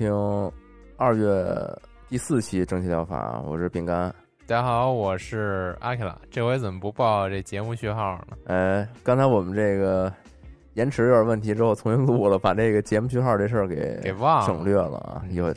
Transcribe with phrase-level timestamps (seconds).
[0.00, 0.10] 听
[0.96, 1.44] 二月
[2.08, 4.08] 第四期蒸汽疗法，我是饼干。
[4.46, 6.18] 大家好，我是阿克拉。
[6.30, 8.34] 这回怎么不报这节目序号呢？
[8.46, 10.10] 哎，刚才我们这个
[10.72, 15.22] 延迟有点问题，之后重新录了，把这个节目序号这事儿给给忘了省略了啊。
[15.28, 15.52] 以后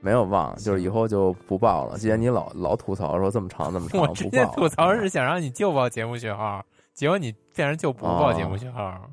[0.00, 1.98] 没有忘，就是以后就不报了。
[1.98, 9.10] 既然你老老吐槽说这么长这么 长，我不之前报吐槽是想让你就报节目序号，结果你变成就不报节目序号，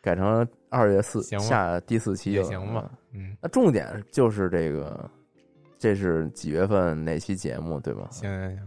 [0.00, 2.90] 改成二月四下第四期了也行吧？
[3.14, 5.08] 嗯，那重点就是这个，
[5.78, 8.08] 这是几月份哪期节目对吗？
[8.10, 8.58] 行行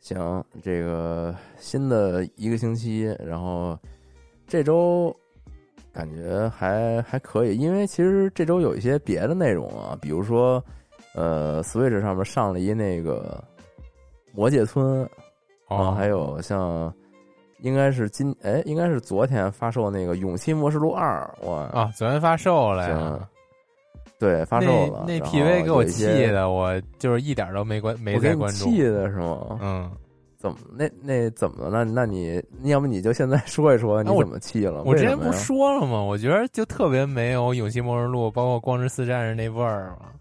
[0.00, 3.78] 行，行，这个新的一个星期，然后
[4.46, 5.14] 这周
[5.92, 10.64] 感觉还还可以，因为其实这周有一些别的内容啊，比如说
[11.14, 13.44] 呃，Switch 上面上了一那个
[14.32, 15.00] 魔界村，
[15.68, 16.92] 然后哦，还有像
[17.62, 23.28] 应该是今哎，应该是昨天发售那个《勇气模式录二》，哇啊，昨天发售了呀。
[24.18, 28.66] 对，发售了，那那 PV 给我气的，我就是一点都没关没再关注。
[28.66, 29.58] 气的是吗？
[29.60, 29.90] 嗯，
[30.36, 31.84] 怎么那那怎么了？
[31.84, 34.84] 那那你要不你就现在说一说你怎么气了？
[34.84, 36.00] 我之前不说了吗？
[36.00, 40.12] 我觉得就特别没有《勇气末日录》包括《光之四战士》那味儿了。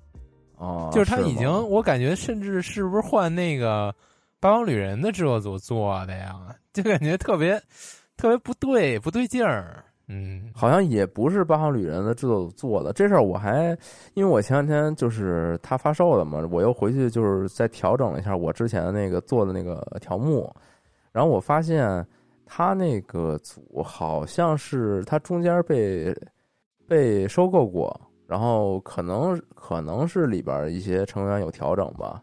[0.57, 3.89] 哦，就是他已经，我感觉甚至是不是换那个
[4.41, 6.35] 《八方旅人》的制作组做的呀？
[6.73, 7.61] 就感觉特别
[8.17, 9.85] 特别不对，不对劲儿。
[10.07, 13.77] 嗯，好像也不是《八号旅人》的制作组做的这事儿，我还
[14.15, 20.53] 因为我前两天就是他发售了嘛，我又回去就是再调整了一下我之前那个做的那个条目，
[21.13, 22.05] 然后我发现
[22.45, 26.13] 他那个组好像是他中间被
[26.87, 27.97] 被收购过，
[28.27, 32.21] 然后可能可能是里边一些成员有调整吧，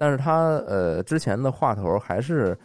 [0.00, 2.58] 但是他呃之前的话头还是。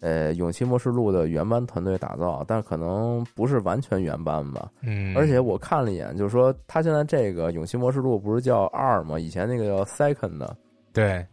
[0.00, 4.70] 呃，勇气模式录的原班团队打造，但可能不是完全原班吧。
[4.80, 9.18] 嗯，而且我看了一眼，就是说他现在这个勇气模式录不是叫二吗？
[9.18, 10.56] 以前那个叫 second 的，
[10.92, 11.26] 对，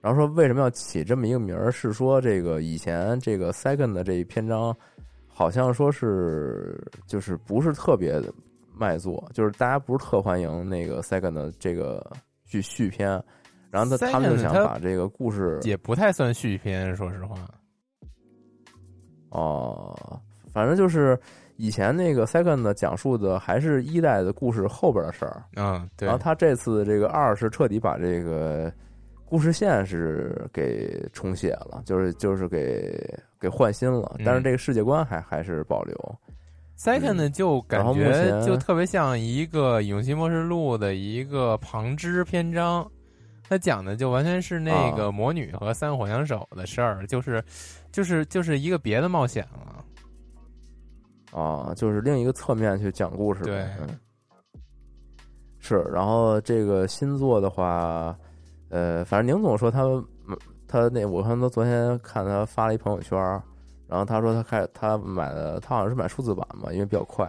[0.00, 1.70] 然后说为什么要起这么一个名儿？
[1.70, 4.74] 是说这个以前这个 second 的这一篇章，
[5.28, 8.18] 好像说是就是不是特别
[8.74, 12.10] 卖座，就是大家不是特欢迎那个 second 的这个
[12.46, 13.22] 续续篇，
[13.70, 17.36] 然后他他们就想把这个故事也不太算续篇，说实话。
[19.30, 20.20] 哦，
[20.52, 21.18] 反正就是
[21.56, 25.42] 以前那个 second 的讲述的还是一代的故事后边的事儿。
[25.54, 28.72] 嗯，对然后，他这次这个二是彻底把这个
[29.24, 32.92] 故事线是给重写了，就是就是给
[33.38, 35.94] 给换新了，嗯但是这个世界观还还是保留。
[36.76, 42.90] Second，就感觉就特别像一个《勇气末世录》的一个旁支篇章，
[43.50, 47.44] 它讲的就完全是那啊个魔女和三火枪手的事儿，就是
[47.90, 49.84] 就是就是一个别的冒险了。
[51.36, 53.98] 啊，就是另一个侧面去讲故事嗯，
[55.58, 55.78] 是。
[55.92, 58.16] 然后这个新作的话，
[58.68, 60.38] 呃，反正宁总说他嗯
[60.68, 63.18] 他那我看他昨天看他发了一朋友圈，
[63.88, 67.28] 然后他说他开他买的他好像是买数字版嘛，因为比较快，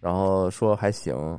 [0.00, 1.38] 然后说还行。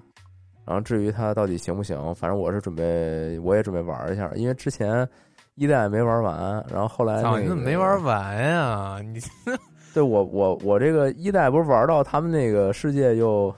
[0.65, 5.07] 然后至于它到底行不行，反正我是准备我也准备玩一下，因为之前
[5.55, 8.99] 一代没玩完，然后后来、那，个、你怎么没玩完呀？
[9.03, 9.19] 你
[9.93, 13.53] 对我我我这个一代不是玩到他们那个世界又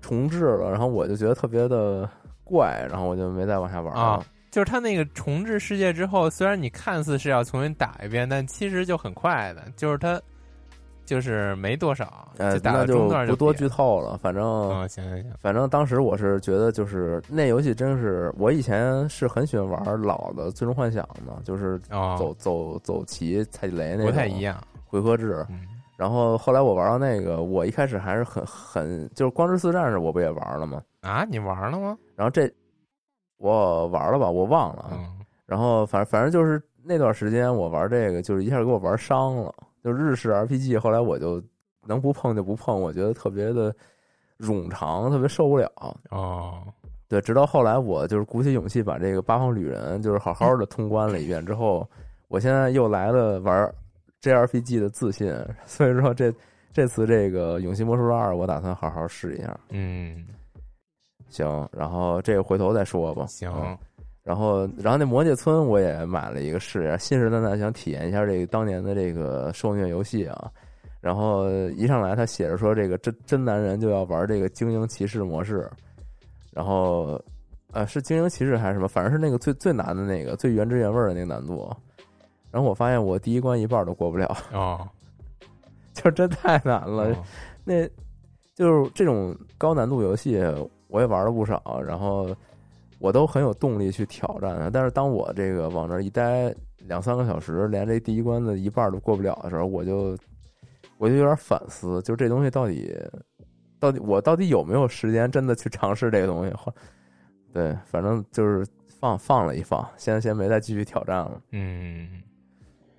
[0.00, 2.08] 重置了，然后我就觉得特别的
[2.42, 4.00] 怪，然后我就没再往下玩了。
[4.00, 10.20] 啊就是它那个重置世界之后，虽然你看似是要重新打一遍，但其实就很快的，就是他
[11.10, 25.44] 就是没多少，呃，打到那中段不多剧透了，反正嗯，行行行，反正当时我是觉得，就是那游戏真是我以前是很喜欢玩老的《最终幻想》的，就是哦，走走走棋、踩地雷那种不太一样，回合制。
[25.50, 25.62] 嗯，
[25.96, 30.80] 然后后来我玩到那个，我一开始还是很很就是《光之四战士》，我不也玩了吗？
[31.00, 31.98] 啊，你玩了吗？
[32.14, 32.48] 然后这
[33.38, 34.92] 我玩了吧，我忘了。
[35.44, 39.52] 然后反正反正就是那段时间我玩这个，就是一下给我玩伤了。
[39.82, 41.42] 就日式 RPG，后来我就
[41.86, 43.74] 能不碰就不碰，我觉得特别的
[44.38, 45.70] 冗长，特别受不了。
[46.10, 46.62] 哦，
[47.08, 51.88] 对，直到后来我就是鼓起勇气把这个八方旅人就是好好的通关了一遍之后，
[52.28, 53.74] 我现在又来了玩
[54.22, 55.34] JRPG 的自信，
[55.64, 56.32] 所以说这
[56.72, 59.58] 这次这个《勇气魔术二》我打算好好试一下。
[59.70, 60.26] 嗯，
[61.28, 63.26] 行，然后这个回头再说吧。
[63.26, 63.78] 行，嗯
[64.22, 70.50] 然后，然后那魔界村我也买了一个试一下，信誓旦旦想体验一下这个当年的这个受虐游戏啊。
[71.00, 75.68] 然后一上来他写着说这个真真男人就要玩这个精英骑士模式，
[76.52, 77.18] 然后
[77.72, 81.74] 呃是精英骑士还是什么，反正是那个最最难的那个最原汁原味的那个难度。
[82.50, 84.86] 然后我发现我第一关一半都过不了，哦，
[85.94, 87.04] 就真太难了。
[87.04, 87.16] 哦
[87.64, 87.88] 那
[88.54, 90.38] 就是这种高难度游戏，
[90.88, 92.28] 我也玩了不少，然后
[93.00, 94.70] 我都很有动力去挑战它。
[94.70, 96.54] 但是当我这个往那儿一待
[96.86, 100.16] 两三个小时，连这第一关的一半都过不了的时候，我就
[100.98, 102.94] 我就有点反思，就这东西到底
[103.80, 106.52] 到底我到底有没有时间真的去尝试这个东西？
[106.54, 106.72] 或
[107.52, 108.64] 对，反正就是
[109.00, 111.40] 放放了一放，先先没再继续挑战了。
[111.52, 112.22] 嗯，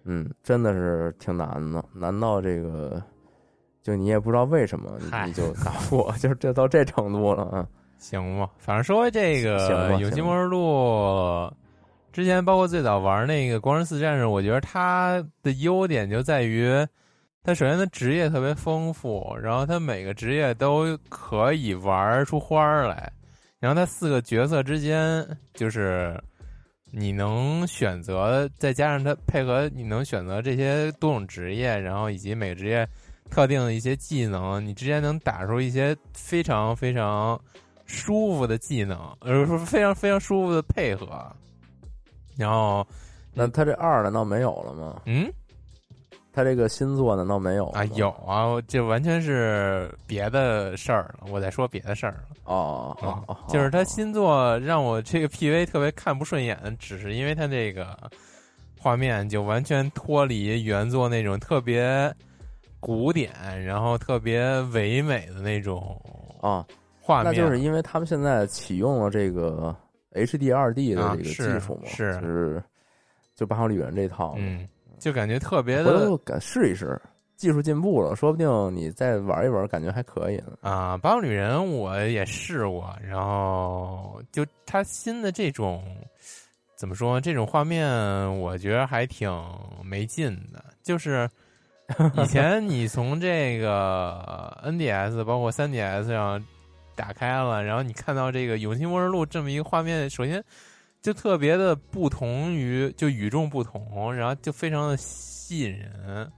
[0.04, 3.02] 嗯，真的是挺难的，难到这个，
[3.82, 7.68] 就你也不知道为什么你你就打不过， 就是这到这程度了啊。
[8.02, 10.60] 行吧，反正说这个行吧《勇气魔术录》，
[12.12, 16.86] 之前包括最早玩那个《光之四战士》，我觉得它的优点就在于，
[17.44, 23.14] 它首先它职业特别丰富，然后它每个职业都可以玩出花儿来，
[23.60, 26.20] 然后它四个角色之间就是
[26.92, 32.86] 你能选择，再加上它配合你能选择这些多种职业，然后以及每个职业
[33.30, 37.40] 特定的一些技能，你之间能打出一些非常非常
[37.92, 41.08] 舒服的技能，呃，说非常非常舒服的配合。
[42.38, 42.88] 然后，
[43.34, 45.02] 那他这二难道没有了吗？
[45.06, 45.32] 嗯
[46.34, 51.30] 他这个新作难道没有啊有啊，这完全是别的事儿了。
[51.30, 52.24] 我在说别的事儿了。
[52.46, 57.98] 哦哦啊哦，就是他哦新作让我这个 PV 特别看不顺眼，只是因为他这个
[58.80, 62.10] 画面就完全脱离原作那种特别
[62.80, 63.30] 古典，
[63.66, 66.02] 然后特别唯美的那种
[66.42, 66.66] 啊，
[67.02, 67.34] 画面。
[67.34, 69.76] 那就是因为他们现在启用了这个
[70.14, 72.64] HD 二 D 的这个技术嘛，是就是
[73.36, 74.68] 就八方旅人这套，嗯，
[75.00, 76.10] 就感觉特别的
[76.40, 77.02] 试一试，
[77.36, 80.54] 技术进步了，说不定你再玩一玩，感觉还可以呢。
[80.62, 85.84] 啊，《八方旅人》我也试过，然后就它新的这种
[86.76, 87.20] 怎么说？
[87.20, 87.90] 这种画面
[88.40, 89.32] 我觉得还挺
[89.84, 90.64] 没劲的。
[90.84, 91.30] 就是
[92.16, 96.44] 以前你从这个 NDS 包括 3DS 上
[96.96, 100.44] 打开了，然后你看到这个《勇气末日录》这么一个画面，首先
[101.02, 106.32] 就特别的不同于就与众不同，然后就非常的吸引人，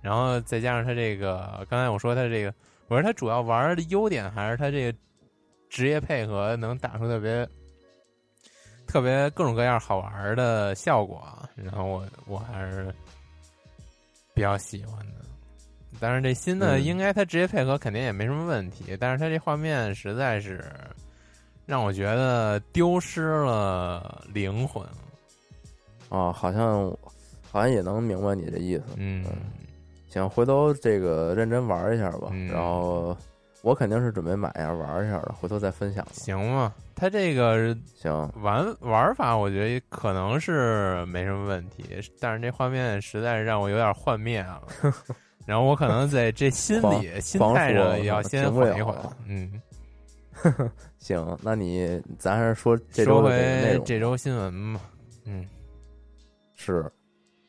[0.00, 2.54] 然后再加上它这个刚才我说它这个。
[2.86, 4.98] 我说他主要玩的优点还是他这个
[5.70, 7.48] 职业配合能打出特别
[8.86, 12.94] 特别各种各样好玩的效果，然后我我还是
[14.34, 15.24] 比较喜欢的。
[16.06, 20.62] 但是这新的嗯应该它直接配合肯定也没什么问题，但是它这画面实在是
[21.64, 24.86] 让我觉得丢失了灵魂。
[26.10, 26.94] 啊，好像
[27.50, 28.84] 好像也能明白你的意思。
[28.96, 29.24] 嗯，
[30.10, 32.28] 行，回头这个认真玩一下吧。
[32.32, 33.16] 嗯然后
[33.62, 36.06] 我肯定是准备买一下玩一下的，回头再分享。
[36.12, 41.82] 行吗，它这个行，玩玩法我觉得可能是没什么问题，
[42.20, 44.60] 但是这画面实在是让我有点幻灭了。
[45.46, 48.96] 然后我可能在这心里心态上也要先缓一缓。
[49.26, 49.60] 嗯，
[50.98, 54.80] 行，那你咱还是说这周新闻吧，
[55.24, 55.46] 嗯，
[56.54, 56.90] 是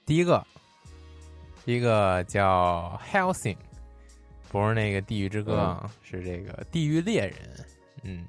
[0.06, 0.46] 第一个，
[1.66, 3.58] 第一个叫 Helsing，
[4.52, 7.36] 不是那个地狱之歌，啊，是这个地狱猎人。
[8.04, 8.26] 嗯，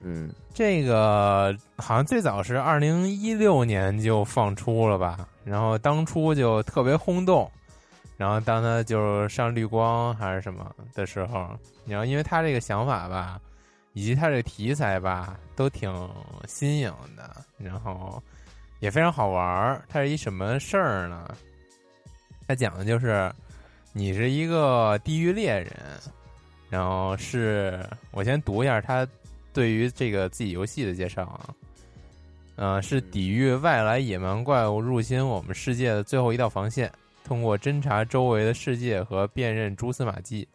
[0.00, 7.50] 嗯这个好像最早是二零一六年就放出了吧，然后当初就特别轰动，
[8.18, 11.56] 然后当他就是上绿光还是什么的时候，
[11.86, 13.40] 然后因为他这个想法吧，
[13.92, 15.88] 以及他这个题材吧，都挺
[16.48, 18.20] 新颖的，然后
[18.80, 19.84] 也非常好玩儿。
[19.88, 21.32] 它是一什么事儿呢？
[22.48, 23.32] 它讲的就是
[23.92, 25.72] 你是一个地狱猎人，
[26.68, 29.06] 然后是我先读一下他
[29.52, 31.54] 对于这个自己游戏的介绍啊。
[32.56, 36.92] 呃，是抵御外来野蛮怪物入侵我们世界的最后一道防线。
[37.28, 40.48] 通过侦查周围的世界和辨认蛛丝马迹，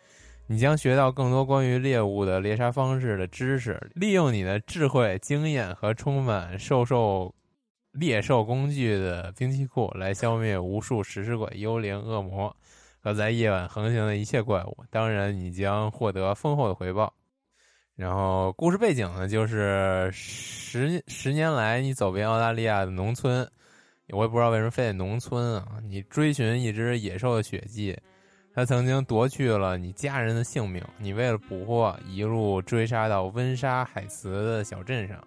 [0.48, 3.80] 你将学到更多关于猎物的猎杀方式的知识。
[3.94, 7.32] 利用你的智慧、经验和充满兽兽
[7.92, 12.56] 猎兽工具的兵器库，来消灭无数食尸鬼、幽灵、恶魔
[13.00, 14.76] 和在夜晚横行的一切怪物。
[14.90, 17.14] 当然，你将获得丰厚的回报。
[17.96, 23.48] 然后，故事背景呢，就是十十年来，你走遍澳大利亚的农村，
[24.10, 25.80] 我也不知道为什么非得农村啊。
[25.84, 27.98] 你追寻一只野兽的血迹，
[28.54, 30.84] 它曾经夺去了你家人的性命。
[30.98, 35.26] 你为了捕获，一路追杀到温莎海茨的小镇上。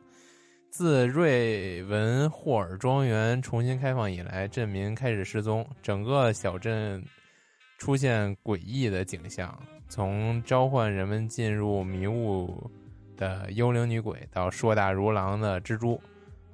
[0.71, 7.03] 自瑞文霍尔庄园重新开放以来，镇民开始失踪，整个小镇
[7.79, 9.59] 出现诡异的景象。
[9.89, 12.71] 从召唤人们进入迷雾
[13.17, 15.99] 的幽灵女鬼，到硕大如狼的蜘蛛，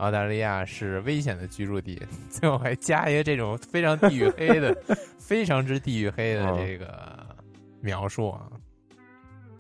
[0.03, 2.01] 澳大利亚是危险的居住地。
[2.29, 4.77] 最后还加一个这种非常地域黑的、
[5.19, 7.25] 非常之地域黑的这个
[7.81, 8.49] 描述啊。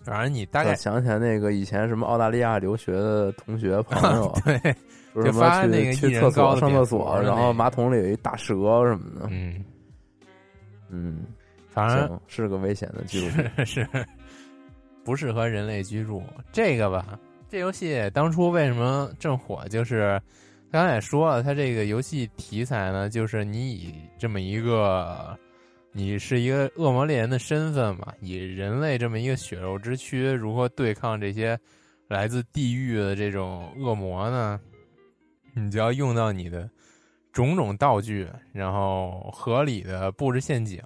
[0.02, 4.74] 反正你大概想起来那个以前什么澳大利亚留学的同学朋 友，对，
[5.24, 8.54] 就发那个去厕所上厕所，然后马桶里有一大蛇
[8.86, 9.64] 什么的，嗯
[10.90, 11.24] 嗯。
[11.68, 13.88] 反正是个危险的居住地，是
[15.04, 16.22] 不适合人类居住。
[16.52, 17.18] 这个吧，
[17.52, 19.68] 这游戏当初为什么正火？
[19.68, 20.18] 就是
[20.70, 25.38] 刚才也说了，它这个游戏题材呢，就是你以这么一个，
[25.92, 31.58] 你是一个恶魔猎人的身份嘛，以人类这么一个血肉之躯，如何对抗这些
[32.08, 34.58] 来自地狱的这种恶魔呢？
[35.52, 36.66] 你就要用到你的
[37.34, 40.82] 种种道具，然后合理的布置陷阱。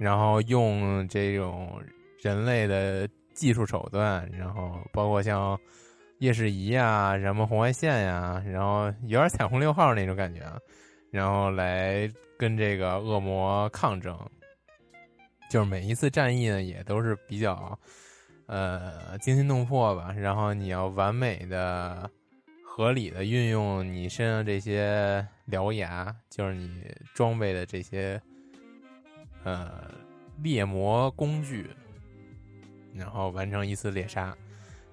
[0.00, 1.78] 然后用这种
[2.22, 5.58] 人类的技术手段，然后包括像
[6.18, 10.58] 夜视仪啊、什么红外线呀，然后有点彩虹六号那种感觉啊，
[11.10, 14.18] 然后来跟这个恶魔抗争。
[15.50, 17.78] 就是每一次战役呢，也都是比较
[18.46, 20.12] 呃惊心动魄吧。
[20.12, 22.10] 然后你要完美的、
[22.64, 26.82] 合理的运用你身上这些獠牙，就是你
[27.14, 28.20] 装备的这些。
[29.44, 29.90] 呃，
[30.42, 31.68] 猎魔工具，
[32.94, 34.34] 然后完成一次猎杀。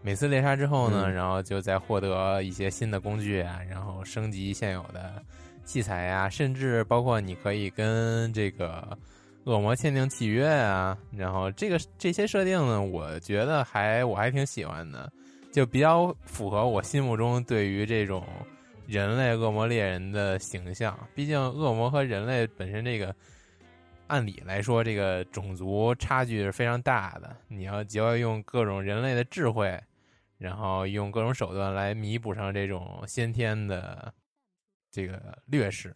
[0.01, 5.24] 每次猎杀之后呢，然后就再获得一些新的工具啊，然后升级现有的
[5.63, 8.98] 器材啊，甚至包括你可以跟这个
[9.43, 10.98] 恶魔签订契约啊。
[11.12, 15.12] 然后这个这些设定呢，我觉得还我还挺喜欢的，
[15.51, 18.25] 就比较符合我心目中对于这种
[18.88, 20.98] 人类恶魔猎人的形象。
[21.13, 23.15] 毕竟恶魔和人类本身这个。
[24.12, 27.34] 按理来说，这个种族差距是非常大的。
[27.48, 29.82] 你要就要用各种人类的智慧，
[30.38, 34.13] 然后用各种手段来弥补上这种先天的
[34.91, 35.96] 这个劣势。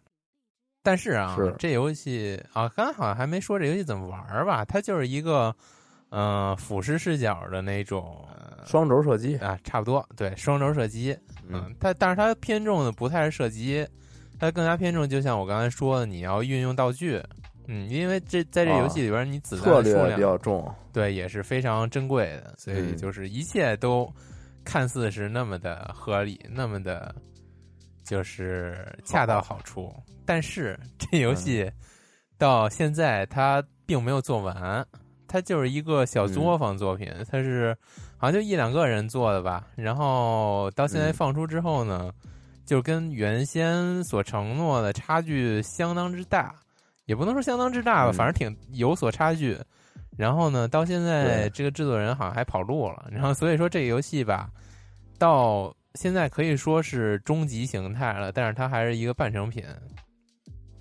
[0.82, 4.64] 但是啊，这游戏啊，刚才好像还没说这游戏怎么玩吧？
[4.64, 5.54] 它就是一个
[6.08, 8.26] 嗯俯视视角的那种
[8.64, 11.14] 双轴射击啊，差不多对双轴射击。
[11.48, 13.86] 嗯，它但是它偏重的不太是射击，
[14.38, 17.22] 它更加偏重，就像我刚才说的，你要运用道具。
[17.68, 24.08] 嗯，因为这在这游戏里边，你子弹数量比较重，对，也是非常珍贵的，所以就是一切都
[24.64, 27.14] 看似是那么的合理，那么的，
[28.04, 29.92] 就是恰到好处。
[30.24, 31.68] 但是这游戏
[32.38, 34.86] 到现在它并没有做完，
[35.26, 37.76] 它就是一个小作坊作品，它是
[38.16, 39.66] 好像就一两个人做的吧。
[39.74, 42.12] 然后到现在放出之后呢，
[42.64, 46.54] 就跟原先所承诺的差距相当之大。
[47.06, 49.58] 也不能说相当之大吧，反正挺有所差距。
[50.16, 53.06] 然后呢，到现在这个制作人好像还跑路了。
[53.10, 54.50] 然后所以说这个游戏吧，
[55.18, 59.64] 到现在可以说是终极形态了，但是它还是一个半成品。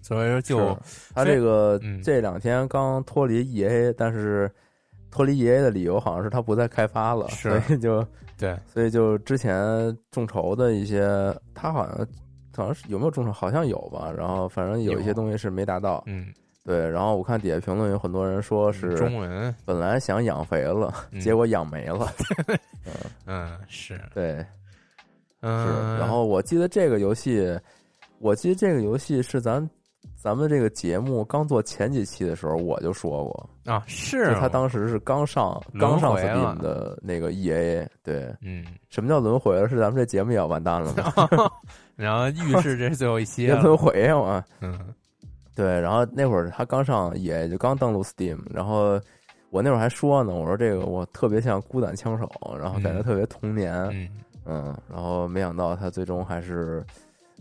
[0.01, 0.79] 所以说，就
[1.13, 4.49] 他这个这两天刚脱离 E A，但是
[5.11, 9.55] 脱离 E A 的理由好像是他不再开发了，所以就对，所以就之前
[10.11, 12.07] 众筹的一些，他好像。
[12.55, 13.31] 好像是有没有众筹？
[13.31, 14.11] 好像有吧。
[14.15, 16.03] 然后反正有一些东西是没达到。
[16.07, 16.33] 嗯，
[16.63, 16.89] 对。
[16.89, 22.07] 然后我看底下评论有很多人说是中文，本来想养肥了，结果养没了。
[22.85, 22.93] 嗯
[23.25, 24.45] 嗯，是对，
[25.41, 25.97] 嗯。
[25.97, 27.59] 然后我记得这个游戏，
[28.19, 29.67] 我记得这个游戏是咱
[30.15, 37.87] 咱们这个节目刚做前几期的时候我就说过啊，是他当时是刚上刚上 Steam 的那个 EA。
[38.03, 39.67] 对，嗯，什么叫轮回了？
[39.69, 41.49] 是咱们这节目也要完蛋了吗？
[41.95, 44.79] 然后预示这是最后一期， 轮回啊嘛，嗯，
[45.55, 48.99] 对，然后那会儿他刚上，也就刚登录 Steam，然后
[49.49, 54.09] 我那会儿还说呢，我说这个我特别像孤胆枪手，然后感觉嗯特别童年，嗯
[54.45, 56.85] 嗯，然后没想到他最终还是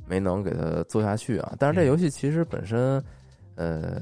[0.07, 1.55] 没能给它做下去啊。
[1.59, 3.03] 但是这嗯游戏其实本身，
[3.55, 4.01] 呃，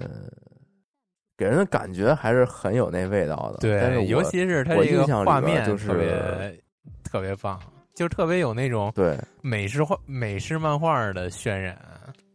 [1.36, 3.58] 给人的感觉还是很有那味道的。
[3.62, 6.62] 但是对，尤其是它这个画面就是特别
[7.04, 7.60] 特别棒，
[7.94, 11.78] 就特别有那种对美式画美式漫画的渲染，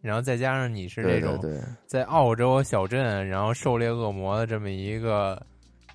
[0.02, 1.40] 然后再加上你是对这种
[1.86, 5.42] 在澳洲小镇，然后狩猎恶魔的这么一个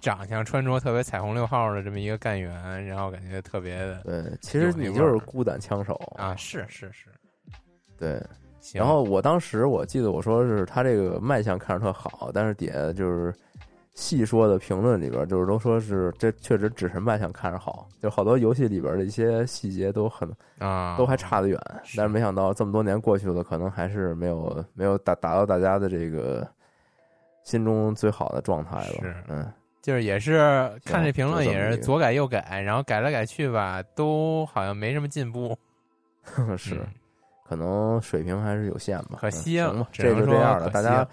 [0.01, 7.07] 长相、穿着特别彩虹六号的这么一个干员，然后感觉特别的对，其实你就是孤胆枪手啊，是是是，
[8.03, 8.21] 对。
[8.75, 13.33] 然后我当时我记得我说是他这个卖相看着特好，但是底下就是
[13.95, 20.29] 细说的评论里边就是都说是这确实只是卖相看着好，就好多游戏里边的一些细节都很
[20.59, 21.61] 啊，都还差得远，
[21.97, 26.47] 但是没想到这么多年过去了，可能还是没有没有达达到大家的这个
[27.45, 29.01] 心中最好的状态了。
[29.03, 35.59] 是嗯，就是也是看这评论也是左改右改，然后改来改去吧，都好像没什么进步。
[36.57, 36.87] 是，嗯
[37.53, 39.19] 可能水平还是有限吧。
[39.21, 40.71] 可惜了这就这样了。
[40.71, 41.07] 大家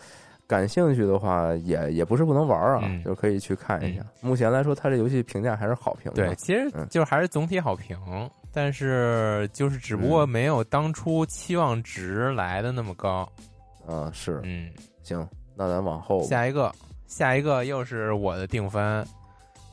[0.48, 4.01] 感兴趣的话，也也不是不能玩啊，嗯就可以去看一下。
[4.22, 6.25] 目前来说，它这游戏评价还是好评的。
[6.25, 7.98] 对，其实嗯就还是总体好评，
[8.53, 13.29] 但是就是只不过嗯没有当初期望值来的那么高。
[13.86, 14.72] 啊，是嗯，
[15.03, 15.27] 行，
[15.58, 16.72] 那咱往后下一个，
[17.05, 19.05] 下一个又是我的定番，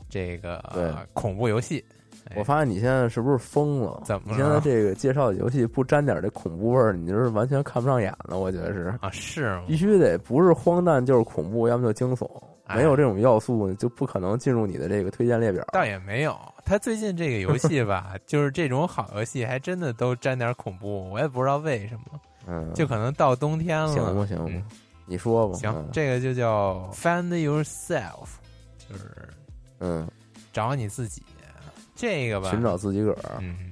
[0.09, 1.81] 这个对恐怖游戏。
[2.29, 4.01] 哎我发现你现在是不是疯了？
[4.05, 8.37] 怎么你现在这个介绍的游戏不沾点这恐怖味儿，你就是完全看不上眼了。
[8.37, 12.29] 我觉得是，啊，是吗必须得不是荒诞就是恐怖，要么就惊悚，
[12.65, 15.63] 哎没有这种要素就不可能进入你的这个推荐列表。
[15.71, 16.37] 倒也没有。
[16.65, 22.19] 他最近这个游戏吧， 就是这种好游戏，还真的都沾点恐怖，我也不知道为什么。
[22.45, 24.63] 嗯，就可能到冬天了，行不行
[25.05, 25.53] 你说吧。
[25.55, 28.27] 行嗯，这个就叫 Find Yourself，
[28.77, 29.05] 就是
[29.79, 30.05] 嗯，
[30.51, 31.23] 找你自己。
[31.97, 33.39] 这个吧，寻找自己个儿。
[33.41, 33.69] 嗯，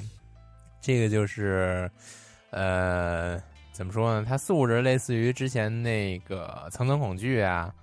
[0.82, 1.90] 这个就是
[2.50, 4.26] 呃，怎么说呢？
[4.28, 7.74] 它素质类似于之前那个层层恐惧啊，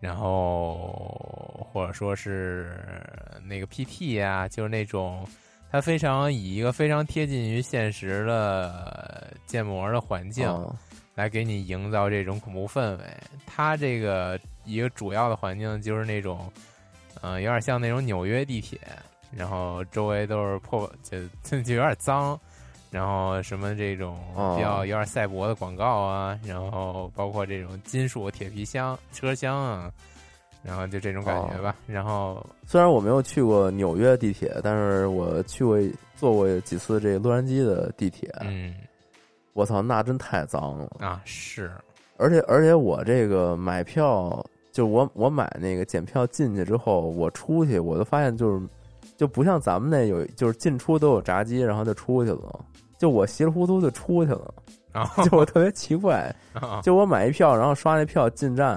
[0.00, 2.76] 然后或者说是
[3.42, 5.26] 那个 PT 啊，就是那种
[5.70, 10.46] 它非常以一个非常贴近于现实的建模的环境。
[10.48, 10.76] 啊
[11.14, 13.04] 来给你营造这种恐怖氛围。
[13.46, 16.52] 它这个一个主要的环境就是那种，
[17.22, 18.80] 嗯、有点像那种纽约地铁，
[19.36, 22.38] 然后周围都是破，就就就有点脏，
[22.90, 29.90] 然后什么这种哦比较有点赛博的广告啊，然后包括这种金属铁皮箱车厢啊，
[30.62, 31.74] 然后就这种感觉吧。
[31.86, 35.78] 然后虽然我没有去过纽约地铁，但是我去过
[36.16, 38.32] 坐过几次这洛杉矶的地铁。
[38.42, 38.74] 嗯
[39.52, 40.96] 我操，那真太脏了。
[40.98, 41.70] 啊是
[42.16, 48.66] 而且而且我这个买票，就我我买那个检票进去之后，我出去我都发现就是
[49.16, 52.64] 就不像咱们那有就是进出都有闸机，然后就出去了。
[52.98, 54.54] 就我稀里糊涂就出去了，
[54.92, 56.34] 啊就我特别奇怪。
[56.52, 58.76] 啊就我买一票，然后刷那票进站，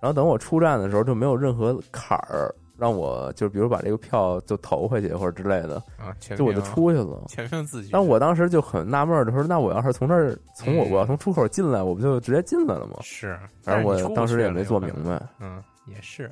[0.00, 7.22] 然后等我出站的时候就没有任何坎儿让我就比如把这个票就投回去或者之类的，啊，就我就出去了。
[7.28, 7.90] 全凭自己。
[7.92, 12.96] 但我当时就很纳闷儿，就说那我要是从这儿从我嗯我要从出口进来，我不就直接进来了吗？
[13.02, 15.22] 是，反正我当时也没做明白。
[15.38, 16.30] 嗯，也是，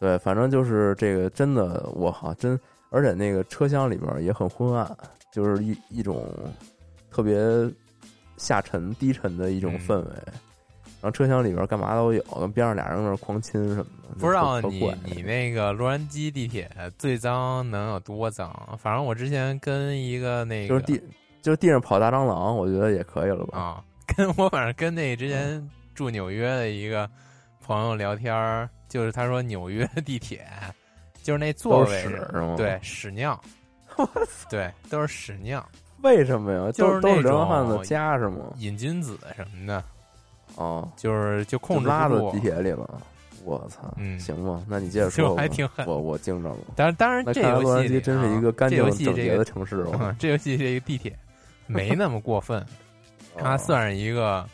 [0.00, 2.58] 对，反正就是这个真的，我好，真，
[2.94, 4.96] 而且那个车厢里边也很昏暗，
[5.32, 6.24] 就是一一种
[7.10, 7.36] 特别
[8.36, 10.10] 下沉、低沉的一种嗯氛围。
[11.00, 18.50] 然后车厢里边干嘛都有，跟边上俩人在那儿狂亲什么的，不知道你你那个洛杉矶地铁最脏能有多脏？
[18.80, 21.02] 反正我之前跟一个那个就是地
[21.42, 23.58] 就是地上跑大蟑螂，我觉得也可以了吧？
[23.58, 23.84] 啊，
[24.16, 27.10] 跟我反正跟那之前住纽约的一个
[27.60, 30.46] 朋友聊天儿，就是他说纽约地铁
[31.24, 32.54] 就是那座位是吗？
[32.56, 33.40] 对，屎尿，
[34.50, 35.66] 对，都是屎尿，
[36.02, 36.70] 为什么呀？
[36.70, 38.52] 就是那都都是流浪汉的家是吗？
[38.58, 39.82] 瘾君子什么的，
[40.56, 43.00] 哦，就是就控制就拉到地铁里了。
[43.42, 46.56] 我操，嗯行吗，那你接着说吧，还挺狠我我惊着了。
[46.76, 49.92] 当然，当然，这游戏里洛杉矶真是一个干净整洁的这个城市哦。
[50.00, 51.14] 嗯这游戏这个地铁
[51.66, 52.64] 没那么过分，
[53.38, 54.46] 它哦算是一个，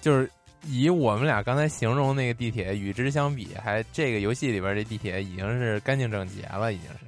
[0.00, 0.30] 就是
[0.66, 6.98] 以我们俩刚才形容那个地铁与之相比，还这个游戏里边这地铁已经是干净整洁了，已经是，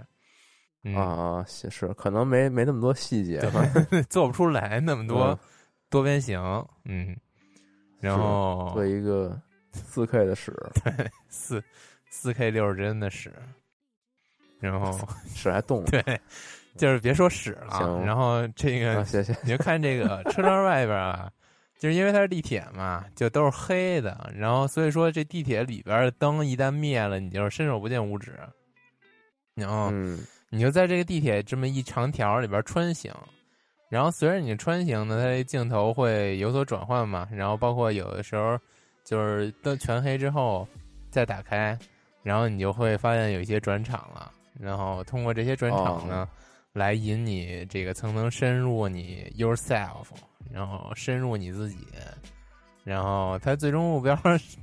[0.84, 3.64] 嗯，啊，是是，可能没没那么多细节吧。
[4.08, 5.38] 做不出来那么多嗯
[5.88, 6.40] 多边形，
[6.84, 7.16] 嗯，
[8.00, 9.40] 然后做一个
[9.72, 10.52] 四 K 的屎，
[10.84, 11.62] 对四
[12.10, 13.32] 四 K 六十帧的屎，
[14.60, 14.98] 然后
[15.34, 15.84] 屎还动。
[15.84, 16.20] 对，
[16.76, 19.34] 就是别说屎了然后这个啊，谢谢。
[19.42, 21.30] 你就看这个车窗外边啊，
[21.78, 28.38] 就是因为它是地铁嘛，就都是黑的，然后所以说这地铁里边的灯一旦灭了，你就是伸手不见五指，
[29.54, 33.12] 然后嗯你就在这个地铁这么一长条里边穿行，
[33.90, 38.58] 然后随着你穿行呢，它这镜头会有所转换嘛，然后包括有的时候
[39.04, 40.66] 就是灯全黑之后
[41.10, 41.78] 再打开，
[42.22, 46.28] 然后你就会发现有一些转场了，然后通过这些转场呢，
[46.72, 50.06] 来引你这个层层深入你 yourself，
[50.52, 51.78] 然后深入你自己。
[52.84, 54.16] 然后他最终目标，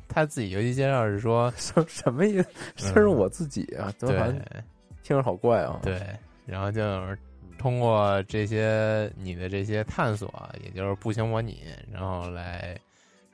[0.07, 2.49] 他自己游戏介绍是说， 什什么意思？
[2.77, 4.63] 深入我自己啊，怎么好像对
[5.03, 5.79] 听着好怪啊？
[5.83, 6.01] 对，
[6.45, 7.19] 然后就是
[7.57, 12.77] 通过这些你的这些探索，也就是步行模拟，然后来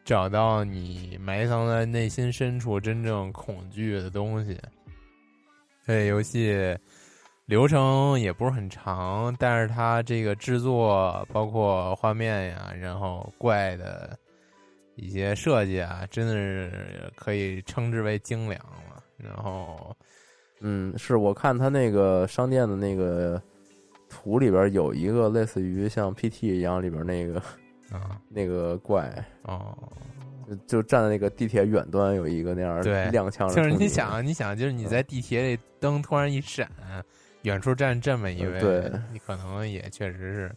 [0.04, 4.58] 找到你埋藏在内心深处真正恐惧的东西。
[5.86, 6.76] 这游戏
[7.50, 14.16] 流程也不是很长，但是它这个制作包括画面呀，然后怪的
[14.96, 19.04] 一些设计啊，真的是可以称之为精良了。
[19.18, 19.98] 然后
[20.62, 23.42] 嗯，是我看他那个商店的那个
[24.08, 27.40] 图里边有一个类似于像 PT 一样里边那个
[27.92, 29.76] 啊 那个怪，哦。
[30.48, 36.68] 就就站在那个地铁远端有一个那样对踉跄着就是你想，你想，就是你在地铁里灯突然一闪，
[37.44, 40.56] 远处站这么一位，你可能也确实是，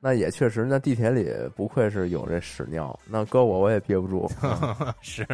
[0.00, 4.30] 那也确实，那地铁里不愧是有这屎尿，那搁我我也憋不住。
[5.00, 5.24] 是，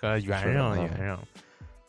[0.00, 1.24] 可圆上了，是嗯圆上了。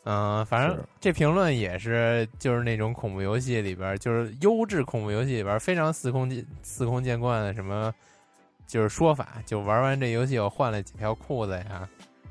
[0.04, 7.94] 嗯、反正这评论也是，就是那种恐怖游戏里边，就是优质恐怖游戏里边非常司空见司空见惯的什么，
[8.66, 11.86] 就是说法，就玩完这游戏我换了几条裤子呀，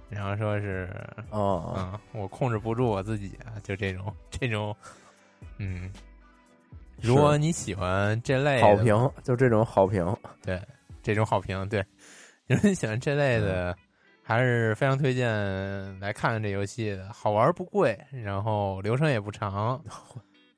[0.10, 0.90] 然后说是
[1.30, 4.76] 哦，嗯，我控制不住我自己啊，就这种这种，
[5.60, 5.92] 嗯，
[7.02, 10.04] 如果你喜欢这类好评，就这种好评，
[10.42, 10.60] 对
[11.04, 11.86] 这种好评，对，
[12.48, 13.76] 如果你喜欢这类的，
[14.24, 15.30] 还是非常推荐
[16.00, 19.84] 来看看这游戏的，好玩不贵，然后流程也不长，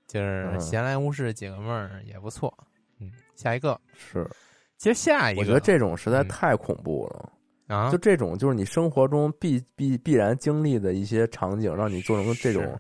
[0.08, 2.56] 就是嗯闲来无事解个闷儿也不错。
[3.00, 4.30] 嗯，下一个，是。
[4.78, 6.28] 其实下一个，我觉得这种实在嗯。
[6.28, 7.32] 太恐怖了。
[7.68, 12.80] 啊，就这种，就是你生活中必必必然经历的一些场景，让你做成这种是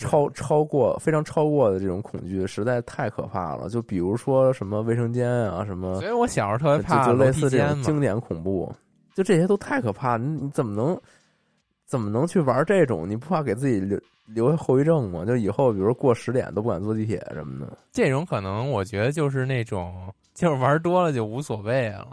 [0.00, 3.68] 超超过非常超过的这种恐惧，实在太可怕了。
[3.68, 8.70] 就比如说什么卫生间啊，什么所以我小时候特别怕楼就类似这种经典恐怖，
[9.14, 10.16] 就这些都太可怕。
[10.16, 11.00] 你你怎么能
[11.86, 13.08] 怎么能去玩这种？
[13.08, 15.24] 你不怕给自己留留下后遗症吗？
[15.24, 17.78] 就以后比如说过十点都不敢坐地铁什么的。
[17.92, 22.08] 这种可能我觉得就是那种， 就是玩多了就无所谓了。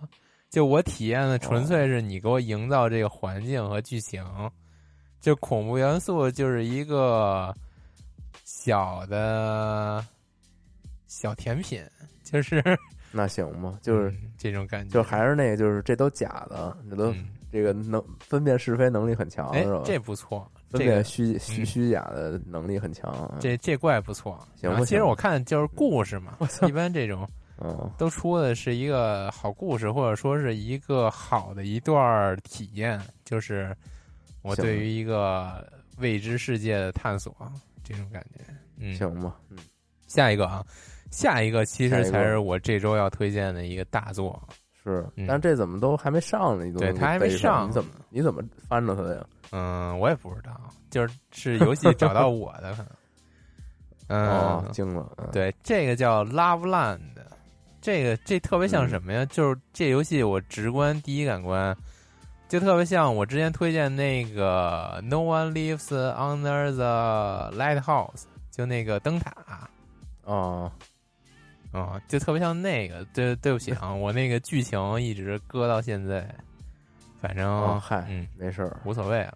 [0.51, 4.23] 就我体验的纯粹是你给我营造这个环境和剧情，
[5.23, 7.55] 就恐怖元素就是一个
[8.43, 10.05] 小的
[11.07, 11.81] 小甜品，
[12.25, 12.61] 就是
[13.09, 19.81] 那行吗，就是、嗯这种感觉，就还是那个，就是这都假的，这都、嗯这个能分辨是非能力很强，哎是吧？
[19.85, 23.31] 这不错，分这个辨虚虚嗯虚假的能力很强。
[23.39, 24.37] 这这怪不错。
[24.59, 27.25] 行其实我看就是故事嘛一般这种
[27.63, 33.73] 嗯，都出的是一个好故事，或者说是一个好的一段体验，就是
[34.43, 37.35] 我对于一个未知世界的探索
[37.83, 38.53] 这种感觉。
[38.77, 39.57] 嗯，行吧，嗯，
[40.07, 40.63] 下一个啊，
[41.09, 44.41] 下一个其实才是我这周要推荐的一个大作。
[44.83, 46.65] 是，嗯但这怎么都还没上呢？
[46.65, 49.25] 你都对他还没上，你怎么你怎么翻着他的呀？
[49.51, 52.87] 嗯，我也不知道，就是是游戏找到我的可能。
[54.07, 56.99] 嗯，哦，惊了，嗯，对，这个叫 Love Land，
[57.79, 59.23] 这个这特别像嗯什么呀？
[59.27, 61.73] 就是这游戏我直观第一感官，
[62.53, 69.33] 就特别像我之前推荐那个 No One Lives Under the Lighthouse，就那个灯塔
[70.23, 70.71] 哦，
[71.71, 73.03] 哦、就特别像那个。
[73.05, 76.29] 对，对不起啊，我那个剧情一直搁到现在，
[77.19, 79.35] 反正、哦，嗨，嗯没事儿，无所谓了。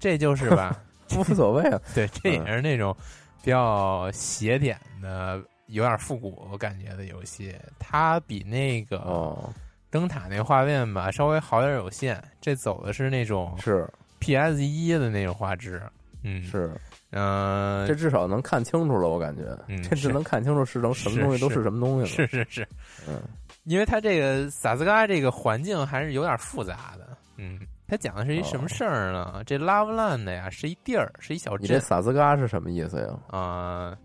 [0.00, 0.76] 这就是吧，
[1.16, 2.96] 无所谓了， 对，这也嗯是那种
[3.44, 7.54] 比较邪点的，有点复古感觉的游戏。
[7.78, 9.54] 它比那个哦，
[9.94, 15.80] 灯塔那画面吧稍微好点有限，这走的是那种是 PS 一的那种画质。
[16.24, 16.74] 嗯，是，
[17.12, 22.68] 嗯、这至少能看清楚了，我感觉，嗯这只能看清楚是成什么东西都是是什么东西了，是是是，
[23.06, 23.22] 嗯，
[23.62, 27.16] 因为它这个萨斯嘎这个环境还是有点复杂的。
[27.36, 29.44] 嗯，它讲的是一什么事儿呢？
[29.46, 33.38] 这 Love Land 呀是一地儿，是一小镇你这萨斯嘎是什么意思呀？
[33.38, 33.96] 啊，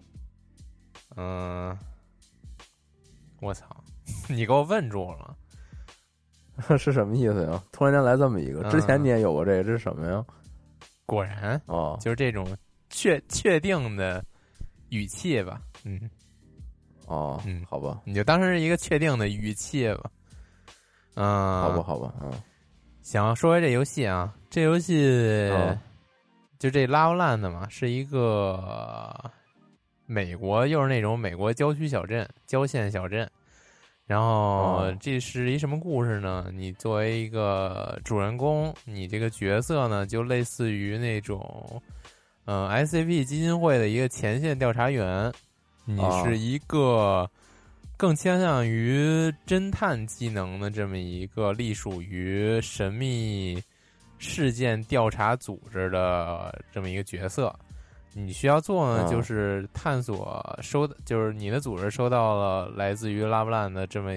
[1.18, 1.76] 嗯、
[3.42, 3.66] 我操，
[4.30, 5.36] 你给我问住了。
[6.78, 7.64] 是什么意思呀？
[7.72, 10.24] 突然间来这么一个，之前嗯你也有过这个，这是什么呀？
[11.06, 12.56] 果然哦，就是这种
[12.90, 14.24] 确确定的
[14.90, 16.10] 语气吧，嗯，
[17.08, 20.12] 哦，嗯好吧，你就当成是一个确定的语气吧。
[21.16, 22.32] 嗯，好吧，好吧，嗯，
[23.02, 25.78] 行，说回这游戏啊，这游戏、哦
[26.60, 29.32] 就这 Love Land 嘛，是一个
[30.06, 33.30] 美国，又是那种美国郊区小镇、郊县小镇。
[34.10, 36.50] 然后哦这是一什么故事呢？
[36.52, 41.80] 你作为一个主人公，你这个角色呢，就类似于那种，
[42.46, 45.32] 嗯、SCP 基金会的一个前线调查员，
[45.86, 47.30] 你哦是一个
[47.98, 53.62] 更倾向于侦探技能的这么一个隶属于神秘
[54.18, 57.56] 事件调查组织的这么一个角色。
[58.14, 64.12] 你需要做呢，哦就是探索收，就是你的组织收到了来自于拉布兰的这么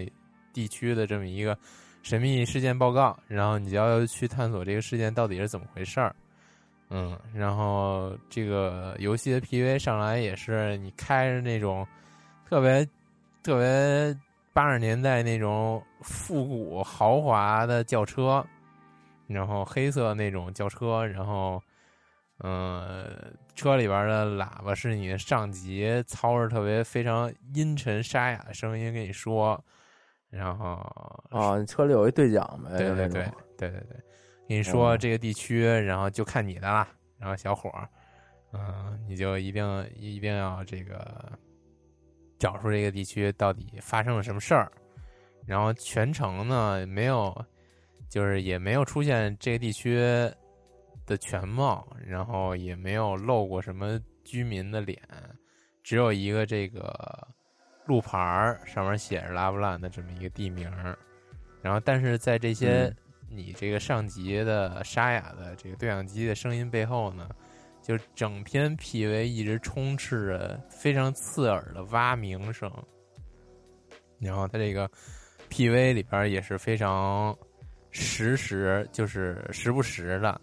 [0.52, 1.56] 地区的这么一个
[2.02, 6.14] 神秘事件报告，然后你就要去探索这个事件到底是怎么回事儿。
[6.94, 11.86] 嗯，然后这个游戏的 PV 上来也是你开着那种
[12.48, 12.86] 特别
[13.42, 14.14] 特别
[14.52, 18.44] 八十年代那种复古豪华的轿车，
[19.26, 21.62] 然后黑色那种轿车，然后
[22.38, 29.62] 呃，车里边的喇叭是你的上级操着特别非常阴沉沙哑的声音跟你说，
[30.28, 30.74] 然后
[31.30, 33.08] 啊，你车里有一对讲呗，对对对
[33.56, 33.96] 对对对，
[34.48, 36.88] 跟你说哦这个地区，然后就看你的啦。
[37.18, 37.88] 然后小伙儿，
[38.52, 41.30] 嗯、你就一定一定要这个
[42.38, 44.72] 找出这个地区到底发生了什么事儿。
[45.46, 47.32] 然后全程呢没有，
[48.08, 50.00] 就是也没有出现这个地区
[51.12, 54.98] 的全貌，然后也没有露过什么居民的脸，
[55.82, 57.28] 只有一个这个
[57.84, 60.98] 路牌儿上面写着拉布兰的这么一个地名儿。
[61.60, 62.96] 然后，但是在这些嗯
[63.28, 67.28] 你这个上级的沙哑的这个对讲机的声音背后呢，
[67.82, 72.70] 就整篇 PV 一直充斥着非常刺耳的蛙鸣声。
[74.18, 74.90] 然后它这个
[75.50, 77.36] PV 里边也是非常
[77.90, 80.40] 实时，就是时不时的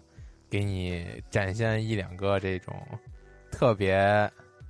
[0.50, 2.74] 给你展现一两个这种
[3.52, 3.96] 特别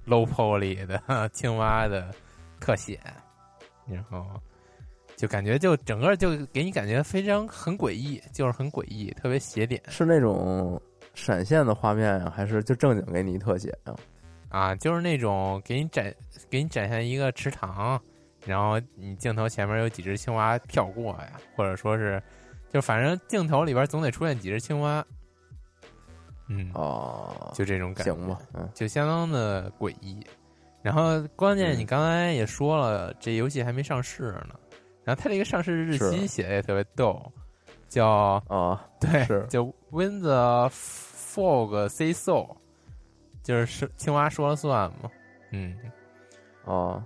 [0.07, 2.15] low poly 的青蛙的
[2.61, 3.01] 特写，
[3.89, 4.25] 然后
[5.17, 10.81] 就感觉就整个就给你感觉非常很诡异，就是很诡异，特别邪点是那种
[11.15, 13.95] 闪现的画面呀，还是就正经给你特写呀？
[14.51, 16.15] 啊，就是那种给你展
[16.49, 18.01] 给你展现一个池塘，
[18.45, 22.23] 然后你镜头前面有几只青蛙跳过呀，或者说是，
[22.69, 25.05] 就反正镜头里边总得出现几只青蛙，
[26.53, 30.21] 嗯，哦，就这种感觉，行吧，嗯，就相当的诡异。
[30.83, 34.59] 然后关键嗯你刚才也说了，这游戏还没上市呢。
[35.05, 37.23] 然后它这个上市日期写的也特别逗，
[37.89, 42.57] 叫哦，对，是就 When the Fog Say So，
[43.45, 45.11] 就是是青蛙说了算嘛。
[45.53, 45.77] 嗯，
[46.65, 47.03] 哦，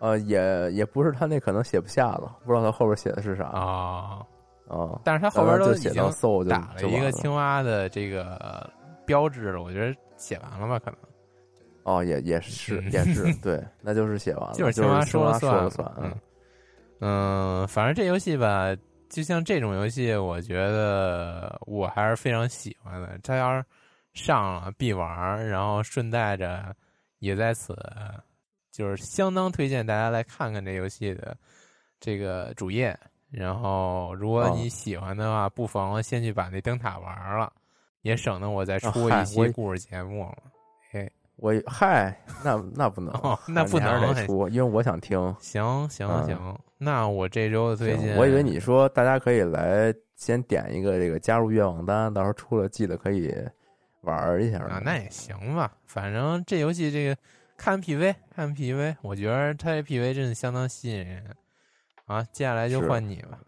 [0.00, 4.20] 呃，也也不是他那可能写不下了，不知道他后边写的是啥啊，
[4.68, 5.00] 啊。
[5.04, 8.70] 但是他后边都已经就写到 so 就打了一个青蛙的这个
[9.06, 10.78] 标志了，我觉得写完了吧？
[10.78, 10.98] 可能
[11.84, 16.14] 哦，也也是嗯也是 对，那就是写完了，就是青蛙说了算说了算，嗯
[17.00, 18.76] 嗯，反正这游戏吧，
[19.08, 23.18] 就像这种游戏，我觉得我还是非常喜欢的。
[23.24, 23.64] 它要是
[24.14, 26.74] 上了必玩儿，然后顺带着
[27.18, 27.76] 也在此，
[28.70, 31.36] 就是相当推荐大家来看看这游戏的
[31.98, 32.96] 这个主页。
[33.32, 37.50] 然后，如果哦你喜欢的话，不妨先去把那灯塔玩了，
[38.02, 40.38] 也省得我再出一期故事节目了。
[41.36, 45.18] 我嗨，那那不能哦，那不你还是能得出，因为我想听。
[45.40, 53.34] 行行嗯行，那我这周的推荐，我以为你说大家可以来先点一个这个加入愿望单，到时候出了记得可以
[54.02, 55.72] 玩一下啊，那也行吧。
[55.86, 57.16] 反正这游戏这个
[57.56, 61.24] 看 PV 看 PV，我觉得它这 PV 真的相当吸引人
[62.06, 62.22] 啊。
[62.30, 63.40] 接下来就换你吧。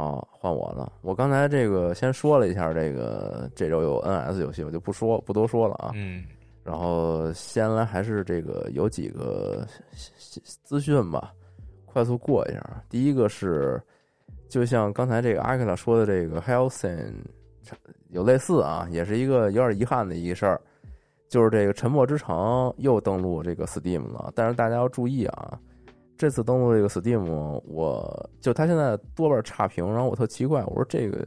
[0.00, 0.90] 哦，换我了。
[1.02, 5.90] 我刚才这个先说了一下，这个这周有 NS 游戏，我就不说不多说了啊。
[5.94, 6.24] 嗯
[6.62, 9.66] 然后先来还是这个有几个
[10.62, 11.32] 资讯吧，
[11.84, 12.84] 快速过一下。
[12.88, 13.82] 第一个是，
[14.48, 17.14] 就像刚才这个阿克拉说的，这个 Hellsing
[18.10, 20.60] 有类似啊，也是一个有点遗憾的一个事儿，
[21.28, 22.36] 就是这个《沉默之城》
[22.76, 24.30] 又登陆这个 Steam 了。
[24.34, 25.58] 但是大家要注意啊，
[26.20, 27.24] 这次登录这个 Steam，
[27.64, 31.26] 我就它现在多半差评，然后我特奇怪，我说这个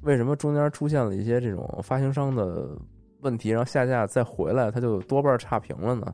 [0.00, 2.66] 为什么中间出现了一些这种发行商的
[3.20, 6.12] 问题，然后下架再回来，它就多半差评了呢？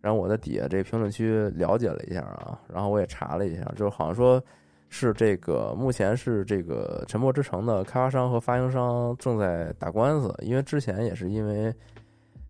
[0.00, 4.42] 然后我在底下这评论区了解了一下啊，然后我也查了一下，就是好像说
[4.88, 11.72] 是这个目前是这个《沉默之城》的开发商和发行商正在打官司，因为之前也是因为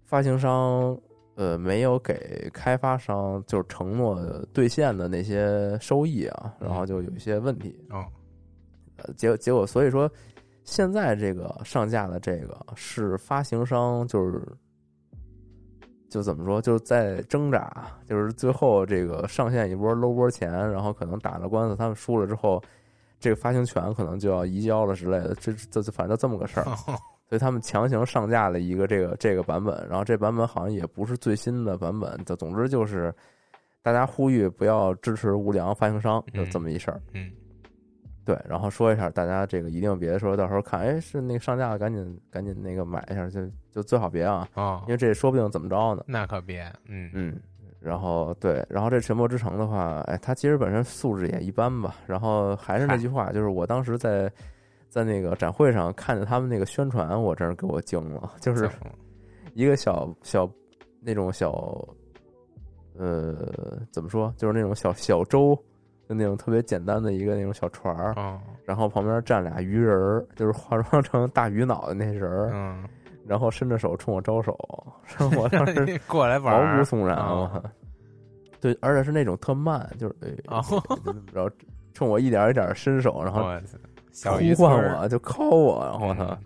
[0.06, 0.98] 发行商
[1.40, 4.20] 呃没有给开发商就是承诺
[4.52, 7.74] 兑现的那些收益啊，然后就有一些问题。
[7.88, 8.04] 啊
[8.98, 10.10] 呃结结果所以说
[10.64, 14.46] 现在这个上架的这个是发行商就是
[16.10, 22.62] 就怎么说就是在挣扎，就是最后这个上线一波搂波钱，然后可能打了官司，他们输了之后，
[23.18, 26.66] 这个发行权可能就要移交了之类的，这这反正就这么个事儿。
[27.30, 33.14] 所以他们强行上架了一个这个这个版本，然后这版本好像也不是最新的版本，就总之就是
[33.82, 37.00] 大家呼吁不要支持无良发行商，就这么一事儿。
[37.14, 37.30] 嗯，
[38.24, 46.02] 对，然后说一下，大家这个一定别说到时候看，哎，是那个上架了，赶紧赶紧那个买一下，就就最好别啊，哦因，为这说不定怎么着呢。
[46.08, 47.40] 那可别，嗯嗯，
[47.78, 51.94] 然后对，然后这《沉默之城》的话，哎，它其实本身素质也一般吧。
[52.08, 54.30] 然后还是那句话，就是我当时在
[54.90, 58.68] 在那个展会上看见他们那个宣传，我真是给我惊了，就是
[59.54, 60.50] 一个小小
[61.00, 61.52] 那种小，
[62.98, 63.36] 呃，
[63.92, 65.54] 怎么说，就是那种小小舟，
[66.08, 72.84] 就那种特别简单的一个那种小船儿，哦，然后旁边站俩鱼人儿，就是化妆成大鱼脑袋那人儿，嗯，
[73.24, 74.58] 然后伸着手冲我招手，
[75.38, 77.62] 我当时过来玩儿毛骨悚然啊。
[78.60, 80.60] 对，而且是那种特慢，就是哎，哦
[81.32, 81.50] 然后
[81.94, 83.48] 冲我一点一点伸手，然后
[84.12, 86.38] 呼唤我，就敲我，然后我操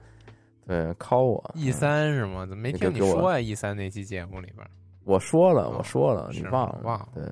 [0.67, 1.51] 嗯，对，敲我。
[1.55, 2.47] E 三是吗？
[2.47, 4.67] 怎么没听你说呀？E 三那期节目里边，
[5.05, 6.81] 我说了，哦我说了，你忘了？
[6.85, 7.23] 忘了对，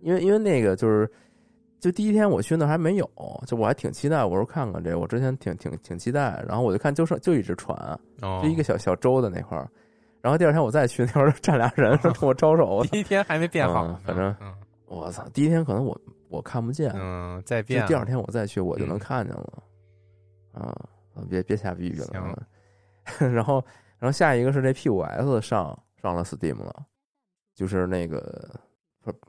[0.00, 1.10] 因为因为那个就是，
[1.80, 3.08] 就第一天我去那还没有，
[3.46, 7.76] 就我还挺期待，我说看看这，我之前挺挺挺期待，然后我就看就剩就一只船，
[8.22, 9.68] 哦，就一个小小舟的那块儿，
[10.22, 14.52] 然后第二天我再去那块儿站俩人 冲我招手，第一天还没变好反正嗯
[14.86, 15.98] 我操，第一天可能我
[16.34, 18.98] 我看不见，嗯，再就变了第二天我再去我就能嗯。
[18.98, 19.62] 看见了，
[20.52, 20.74] 啊，
[21.28, 23.64] 别别瞎逼逼了行， 然后
[23.98, 26.84] 然后下一个是这 P 五 S 上上了 Steam 了，
[27.54, 28.50] 就是那个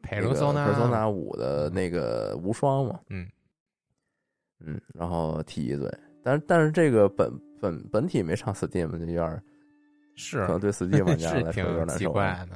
[0.02, 3.28] 佩罗索纳 Persona 五的那个无双嘛，嗯。
[4.60, 5.92] 嗯，然后提一嘴，
[6.24, 9.44] 但是但是这个本本本体没上 Steam 就有点儿
[10.16, 12.48] 是可能对 Steam 玩家 来说有点奇难受，怪，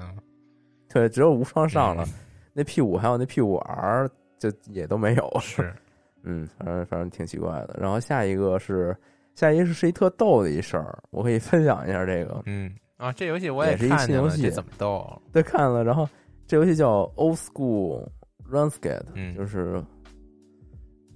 [0.88, 2.13] 对，只有无双上了，嗯。
[2.53, 4.09] 那 P 五还有那 P 五 R
[4.39, 5.71] 就也都没有，是
[6.23, 7.78] 嗯，反正反正挺奇怪的。
[7.80, 8.95] 然后下一个是
[9.36, 12.41] 下一个是是一特逗的一事儿，我可以分享一下这个。
[12.45, 15.21] 嗯啊，这游戏我也是一看见了，新游戏这怎么逗？
[15.32, 16.08] 对，看了，然后
[16.47, 18.08] 这游戏叫 Old School
[18.52, 19.82] Runescape，、嗯就是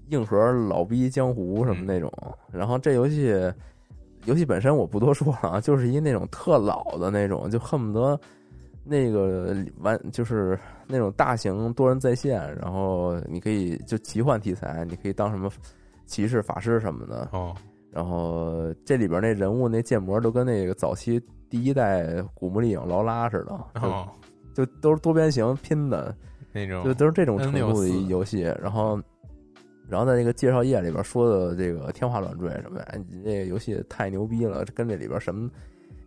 [0.10, 2.12] 硬核老逼江湖什么那种。
[2.52, 3.34] 然后这游戏
[4.26, 8.18] 游戏本身我不多说了啊，就是一那种特老的那种，就恨不得
[8.84, 15.50] 那个玩就是那种大型多人在线，然后你可以就奇幻题材，你可以当什么
[16.06, 17.28] 骑士、法师什么的。
[17.32, 17.56] 哦，
[17.92, 24.10] 然后这里边那人物那建模都跟那个早期第一代古墓丽影劳拉似的，哦，
[24.54, 26.16] 就就都是多边形拼的，
[26.52, 28.42] 那种就都是这种程度的游戏。
[28.62, 29.00] 然后，
[29.88, 35.50] 然后在那个介绍页里边说的这个天花乱坠什么呀，哎你这个游戏太牛逼了，跟这里边什么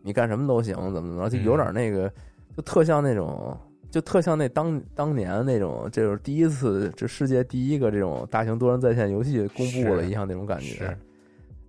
[0.03, 2.13] 你干什么都行，怎么怎么，就有点那个，
[2.57, 3.57] 就特像那种。
[3.89, 10.95] 就特像那当当年那种，这就是第一次，这世界第一个这种大型多人在线游戏公布了一样那种感觉。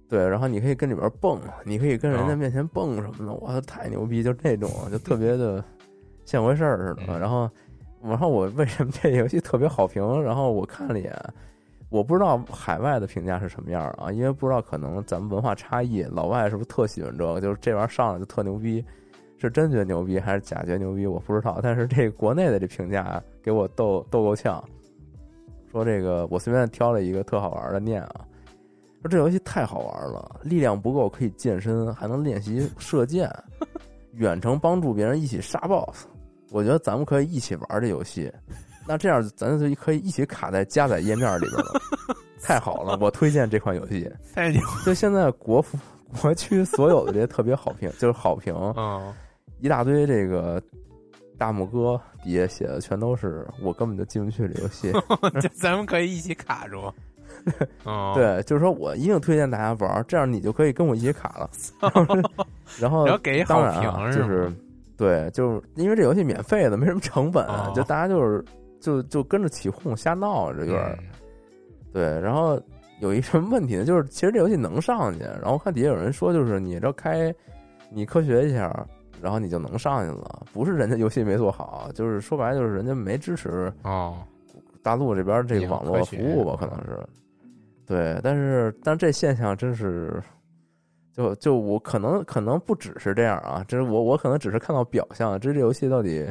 [0.09, 4.23] 对，然后你可以跟里边蹦，你可以跟人家哦面前蹦什么的，哇，太牛逼！
[4.23, 5.63] 就这种，就特别的
[6.25, 7.13] 像回事儿似的。
[7.13, 7.49] 嗯然后，
[8.01, 10.21] 然后我为什么这游戏特别好评？
[10.21, 11.15] 然后我看了一眼，
[11.89, 17.39] 我不知道海外的评价是什么样啊，因为不知道可能咱们文化差异，老外是不是特喜欢这个？
[17.39, 18.83] 就是这玩意儿上来就特牛逼，
[19.39, 21.05] 是真觉得牛逼还是假觉得牛逼？
[21.05, 21.59] 我不知道。
[21.61, 24.63] 但是这国内的这评价给我逗逗够呛，
[25.71, 28.21] 说这个我随便挑了一个特好玩的念啊。
[29.01, 33.31] 说这游戏太好玩了，力量不够可以健身，还能练习射箭，
[34.13, 36.05] 远程帮助别人一起杀 BOSS。
[36.49, 38.31] 我觉得咱们可以一起玩这游戏，
[38.87, 41.79] 那这样咱就可以一起卡在加载页面里边了。
[42.41, 44.11] 太好了，我推荐这款游戏。
[44.33, 45.77] 太牛，就现在国服
[46.21, 49.13] 国区所有的这些特别好评，就是好评，嗯，
[49.59, 50.61] 一大堆这个
[51.37, 54.91] 大拇哥底下写的全都是我根本就进不去这游戏。
[55.41, 56.91] 就咱们可以一起卡住。
[57.83, 61.49] 哦，，对，就是说我一定推荐大家玩，这样你就可以跟我一起卡了。
[62.79, 64.51] 然后然后给好当然就是
[64.97, 68.43] 对，就是因为这游戏免费的，没什么成本，哦就大家就是
[68.79, 71.05] 就就跟着起哄瞎闹，这有点、嗯
[71.93, 72.19] 对。
[72.19, 72.59] 然后
[72.99, 73.85] 有一什么问题呢？
[73.85, 77.33] 就是其实这游戏能上去，然后我看底下有人说，就是你这开
[77.91, 78.85] 你科学一下，
[79.21, 84.17] 然后你就能上去了，不是人家游戏没做好，就是说白了就是人家没支持哦，
[84.81, 86.99] 大陆这边这个网络服务吧，可能是。
[87.85, 90.21] 对，但是但这现象真是，
[91.13, 96.29] 就就我可能可能不只是这样啊，这是我我可能只是看到表象，这这游戏到底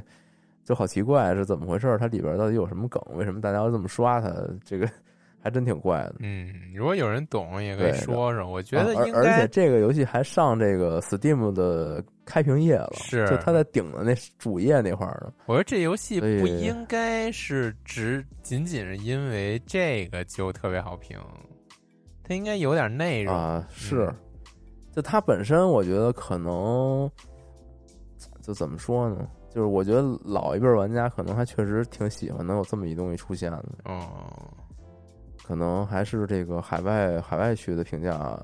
[0.65, 1.97] 就好奇怪是怎么回事？
[1.99, 3.03] 它里边到底有什么梗？
[3.15, 4.31] 为什么大家要这么刷它？
[4.65, 4.87] 这个
[5.43, 6.17] 还真挺怪的。
[6.19, 8.51] 嗯，如果有人懂，也可以说说。
[8.51, 15.33] 我觉得啊而而且这个游戏还上这个 Steam 的开屏页了，是就它在顶的那主页那块儿呢。
[15.47, 21.19] 我说这游戏不应该是只仅仅是因为这个就特别好评，
[22.23, 23.35] 它应该有点内容。
[23.35, 24.17] 啊，是嗯，
[24.93, 27.11] 就它本身，我觉得可能
[28.43, 29.27] 就怎么说呢？
[29.49, 34.07] 就是我觉得老一辈玩家可能还确实挺喜欢能有这么一东西出现的，哦，
[35.43, 38.39] 可能还是这个海外海外区的评价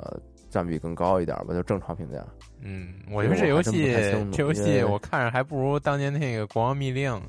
[0.53, 2.22] 占比更高一点吧，就正常评价。
[2.61, 3.90] 嗯，我觉得这游戏
[4.30, 7.26] 这游戏我看着还不如当年那个《国王密令》呢。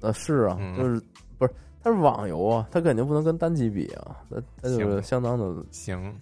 [0.00, 1.00] 呃，是啊，嗯就是
[1.38, 6.12] 不是它是网游啊，它肯定不能跟单机比啊，它它就是相当的行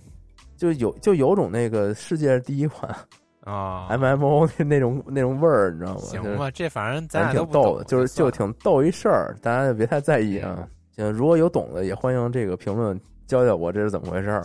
[0.56, 2.94] 就有就有种那个世界第一款
[3.40, 6.00] 啊， MMO 那那种那种味儿，你知道吗？
[6.02, 10.68] 行吧，这反正咱挺逗的，就是就挺逗一事儿，大家就别太在意啊。
[10.94, 14.44] 行，如果有懂的，也欢迎这个评论教教我这是怎么回事啊？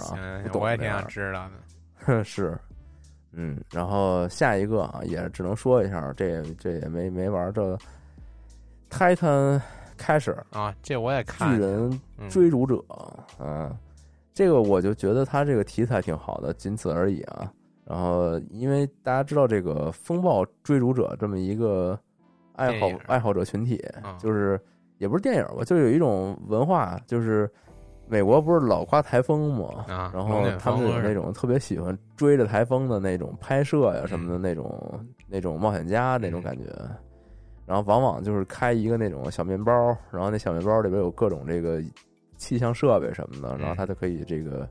[0.53, 1.51] 我也挺想知道的。
[2.23, 2.57] 是，
[3.33, 7.77] 嗯，然后下一个啊，也只能说一下，这这也没没玩这
[8.89, 9.61] Titan
[9.97, 12.29] 开始啊，这我也看巨人嗯。
[12.29, 12.83] 追逐者，
[13.39, 13.75] 嗯，
[14.33, 17.51] 这个我就觉得他这个题材挺好的，仅此而已啊。
[17.85, 21.97] 然后，因为大家知道这个风暴追逐者这么一个
[22.53, 24.59] 爱好爱好者群体啊，就是
[24.97, 27.47] 也不是电影吧，就有一种文化，就是
[28.07, 36.65] 美国不是老刮台风吗，啊，然后他们有那种特别喜欢追着台风的那种拍摄呀什么的那种那种冒险家那种感觉，
[37.65, 39.73] 然后往往就是开一个那种小面包，
[40.11, 41.81] 然后那小面包里边有各种这个
[42.37, 44.69] 气象设备什么的，然后他就可以这个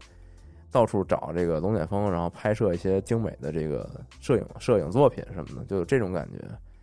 [0.70, 6.39] 到处找这个龙卷风，然后拍摄一些精美的这个摄影摄影作品什么的，就有这种感觉。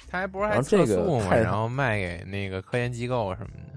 [0.10, 3.71] 他还不是还测速然后卖给那个科研机构什么的。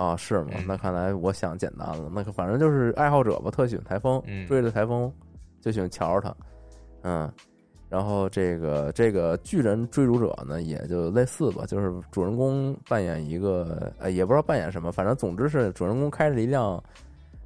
[0.00, 0.64] 啊，是吗嗯？
[0.66, 2.10] 那看来我想简单了。
[2.14, 5.12] 那个反正就是爱好者吧，特喜欢台风，嗯追着台风
[5.60, 6.36] 就喜欢瞧着它，
[7.02, 7.30] 嗯。
[7.90, 16.80] 然后这个这个巨人追逐者呢，也就类似吧，就是主人公扮演一个，呃，也不知道扮演什么，反正总之是主人公开着一辆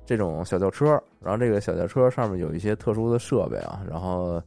[0.05, 4.41] 这种小轿车，然后这个小轿车上面有一些特殊的设备啊，然后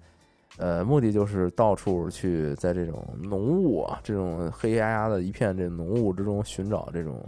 [0.60, 7.20] 呃，目的就是到处去在这种浓雾啊，这种黑压压的一片这浓雾之中寻找这种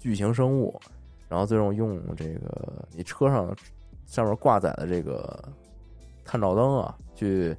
[0.00, 0.76] 巨型生物，
[1.28, 3.54] 然后最终用这个你车上
[4.06, 5.40] 上面挂载的这个
[6.24, 7.56] 探照灯啊，去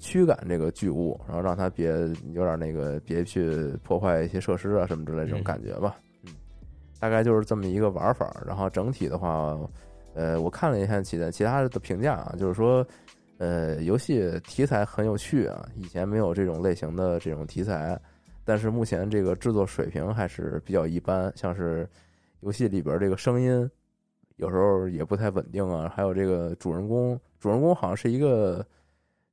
[0.00, 1.90] 驱赶这个巨物，然后让它别
[2.32, 5.96] 有点那个别去破坏一些设施啊什么之类这种嗯感觉吧。
[6.24, 6.32] 嗯，
[6.98, 8.34] 大概就是这么一个玩法。
[8.44, 9.56] 然后整体的话，
[10.14, 12.84] 呃，我看了一下其他其他的评价啊，就是说。
[13.38, 18.00] 呃，游戏题材很有趣啊，以前没有这种类型的这种题材，
[18.46, 21.86] 但是目前这个制作水平还是比较一般，像是
[22.40, 23.68] 游戏里边这个声音
[24.36, 28.64] 有时候也不太稳定啊，还有这个主人公，主人公好像是一个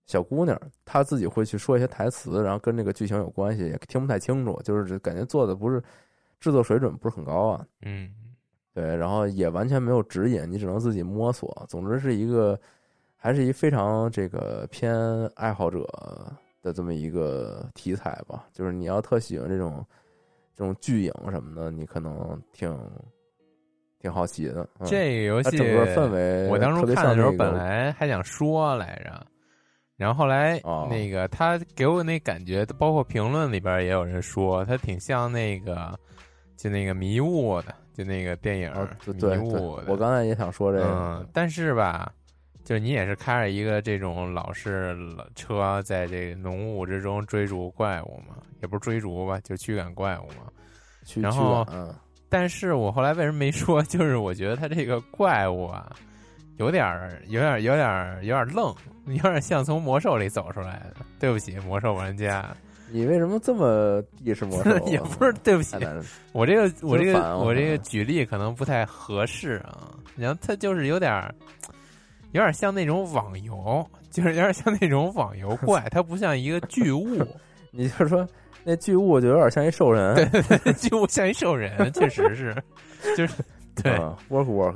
[0.08, 5.80] 小姑娘，她自己会去说一些台词，然后跟这个剧情有关系，也听不太清楚，就是感觉做的不是
[6.40, 7.66] 制作水准不是很高啊。
[7.84, 8.12] 嗯，
[8.74, 11.66] 对，然后也完全没有指引，你只能自己摸索。
[11.70, 12.60] 总之是一个，
[13.16, 14.96] 还是一非常这个偏
[15.36, 15.88] 爱好者
[16.64, 18.48] 的这么一个题材吧。
[18.52, 19.86] 就是你要特喜欢这种
[20.56, 22.76] 这种巨影什么的，你可能挺
[24.00, 24.68] 挺好奇的。
[24.80, 29.26] 嗯、这个游戏整个氛围，我当初看的时候，本来还想说来着，
[29.96, 35.98] 然后后来哦那个他给我那感觉，包括评论里边也有人说，他挺像那个
[36.58, 38.72] 就那个迷雾的，就那个电影
[39.06, 39.86] 迷雾的。
[39.88, 42.14] 我刚才也想说这个，嗯，但是吧，
[42.64, 44.96] 就是你也是开着一个这种老式
[45.36, 50.46] 车，在这个浓雾之中追逐怪物嘛，也不是追逐吧，就驱赶怪物嘛。
[51.16, 51.94] 然后嗯
[52.30, 53.84] 但是我后来为什么没说？
[53.84, 55.92] 就是我觉得它这个怪物啊，
[56.58, 58.74] 有点儿、有点儿、有点儿、有点儿愣，
[59.06, 61.06] 有点像从魔兽里走出来的。
[61.20, 62.56] 对不起，魔兽玩家，
[62.90, 64.80] 你为什么这么意识魔兽啊？
[64.90, 65.76] 也不是对不起
[66.32, 69.92] 我这个我这个我我这个举例可能不太合适啊。
[70.16, 71.34] 然后它就是有点儿，
[72.34, 77.26] 有点像那种网游，就是有点像那种网游 怪，它不像一个巨物，
[77.72, 78.28] 你就说
[78.64, 82.56] 那巨物就有点像一兽人，对巨物像一兽人，确实是，
[83.16, 83.34] 就是
[83.82, 83.92] 对。
[83.94, 84.76] 嗯，work work，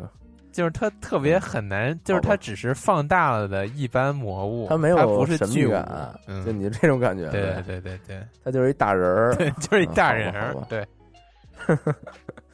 [0.51, 5.84] 就是它特别很难，就是它只是放大了的一般魔物，它没不有不是巨感，
[6.28, 8.22] 就嗯，你这种感觉，对对对对对。
[8.43, 10.86] 它就是一大人儿，对，就是一大人儿对，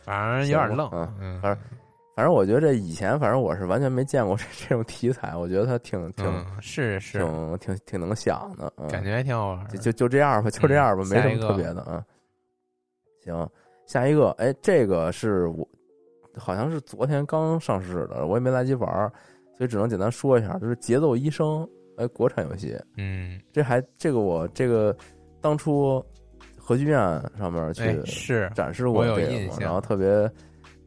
[0.04, 0.90] 反正有点愣
[1.20, 1.58] 嗯，反正
[2.16, 12.04] 反正我觉得这以前，反正我是完全没见过 这这种题材，我觉得它挺挺嗯是是，挺挺挺能想的，嗯感觉还挺好玩的，就就就这样吧，就这样吧，嗯没什么特别的啊。
[13.24, 13.50] 行，
[13.88, 15.68] 下一个，哎，这个是我
[16.38, 19.12] 好像是昨天刚上市的，我也没来及玩儿，
[19.58, 21.48] 所以只能简单说一下，就是《节奏医生》，
[21.98, 24.96] 哎，国产游戏，嗯，这还这个我这个
[25.42, 26.04] 当初
[26.60, 26.96] 核聚变
[27.40, 30.30] 上面去哎是展示过这个然后特别。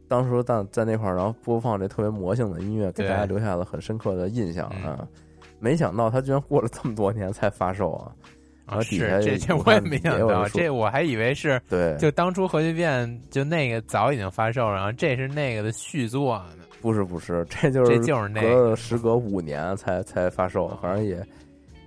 [0.08, 5.08] 当时在在那块儿，然后播放这特别魔性的音乐，给大家留下了很深刻的印象嗯啊！
[5.58, 8.12] 没想到他居然过了这么多年才发售啊！
[8.68, 21.24] 是后底下这这我也没想到，这我还以为是对，就当初核聚变就那个早已经发售，然后这是那个的续作呢，不是不是， 这就是这就是那隔个了时隔五年才才发售，反正也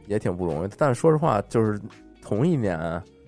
[0.07, 0.69] 也挺不容易。
[0.77, 1.77] 但说实话，就是
[2.21, 2.79] 同一年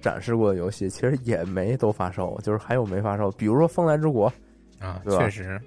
[0.02, 4.32] 展示过的游戏，其实也没都发售，就是还有没发售，比如说《风来之国》，
[4.82, 5.62] 啊，确实，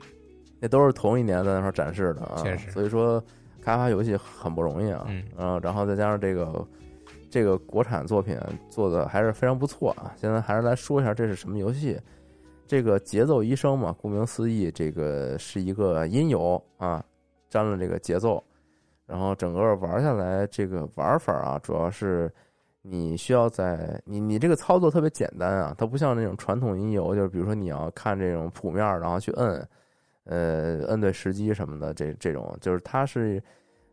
[0.61, 2.43] 那都是同一年在那块儿展示的啊。
[2.43, 3.23] 确实所以说
[3.62, 5.07] 开发游戏很不容易啊。
[5.09, 6.69] 嗯然后然后再加上这个
[7.31, 8.39] 这个国产作品
[8.69, 10.12] 做的还是非常不错啊。
[10.17, 11.99] 现在还是来说一下这是什么游戏。
[12.67, 17.05] 这个节奏医生嘛，顾名思义，这个是一个音游啊，
[17.51, 18.43] 沾了这个节奏，
[19.07, 22.33] 然后整个玩下来，这个玩法啊，主要是
[22.87, 29.66] 你需要在你你这个操作特别简单啊，它不像那种传统音游，就是比如说你要看这种谱面儿，然后去摁，
[30.24, 33.43] 呃，摁对时机什么的，这这种就是它是，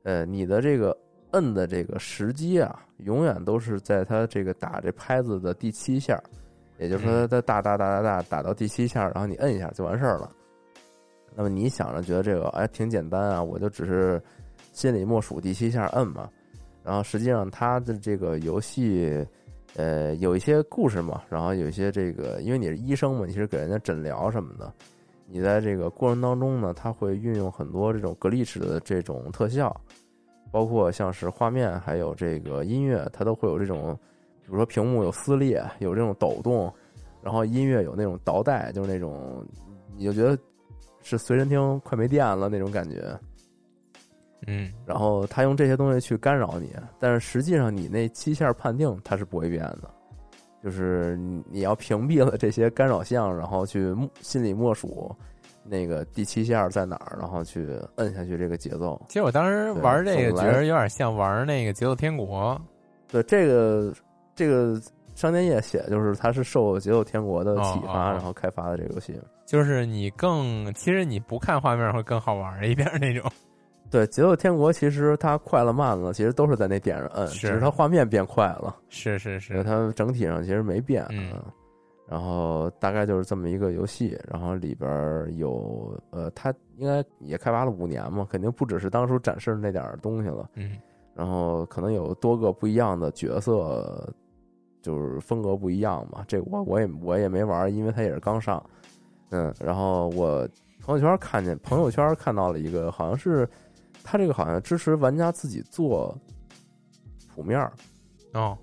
[0.03, 0.95] 呃，你的这个
[1.31, 6.23] 摁的这个时机啊，永远都是在它这个打这拍子的第七下儿，
[6.77, 10.29] 也就是说它打打打打打打到第七下儿，然后你摁一下就完事儿了。
[11.33, 14.21] 那么你想着觉得这个哎挺简单啊，我就只是
[14.73, 16.29] 心里默数第七下摁嘛，
[16.83, 19.25] 然后实际上它的这个游戏。
[19.77, 24.69] 呃，有一些故事嘛，然后有一些这个，因为你是医生嘛，你是给人家诊疗什么的，
[25.25, 29.73] 你在这个过程当中呢，它会运用很多这种 glitch 的这种特效，
[30.51, 33.97] 包括像是画面还有这个音乐，它都会有这种，
[34.41, 36.69] 比如说屏幕有撕裂，有这种抖动，
[37.23, 39.41] 然后音乐有那种倒带，就是那种
[39.95, 40.37] 你就觉得
[41.01, 43.17] 是随身听快没电了那种感觉。
[44.47, 49.89] 嗯然后他用这些东西去干扰你，但是实际上你那七下判定它是不会变的，
[50.63, 55.15] 就是你你要屏蔽了这些干扰项，然后去默心里默数
[55.63, 58.99] 那个第七下在哪儿，然后去摁下去这个节奏。
[59.07, 62.59] 其实我当时玩这个总来觉得有点像玩那个《节奏天国
[63.07, 63.93] 对这个
[64.35, 64.81] 这个
[65.13, 69.13] 商店页写就是它是受节奏天国的启发，哦哦哦然后开发的这个游戏。》，
[69.45, 73.29] 就是你更其实你不看画面会更好玩一点那种。
[73.91, 78.77] 对，节奏天国其实它快了慢了，其实都是在那点上摁，只是它画面变快了。
[78.87, 81.33] 是是是是，它整体上其实没变，嗯
[82.07, 84.89] 然后大概就是这么一个游戏，然后里边
[85.37, 90.77] 有呃，它应该也开发了五年嘛，肯定不只是当初展示的那点儿东西了，嗯
[91.13, 94.13] 然后可能有多个不一样的角色，
[94.81, 96.23] 就是风格不一样嘛。
[96.27, 98.61] 这我我也我也没玩，因为它也是刚上，
[99.29, 100.47] 嗯，然后我
[100.81, 103.47] 朋友圈看见朋友圈看到了一个，好像是
[104.03, 106.17] 它这个好像支持玩家自己做
[107.33, 107.71] 谱面儿，
[108.33, 108.57] 哦，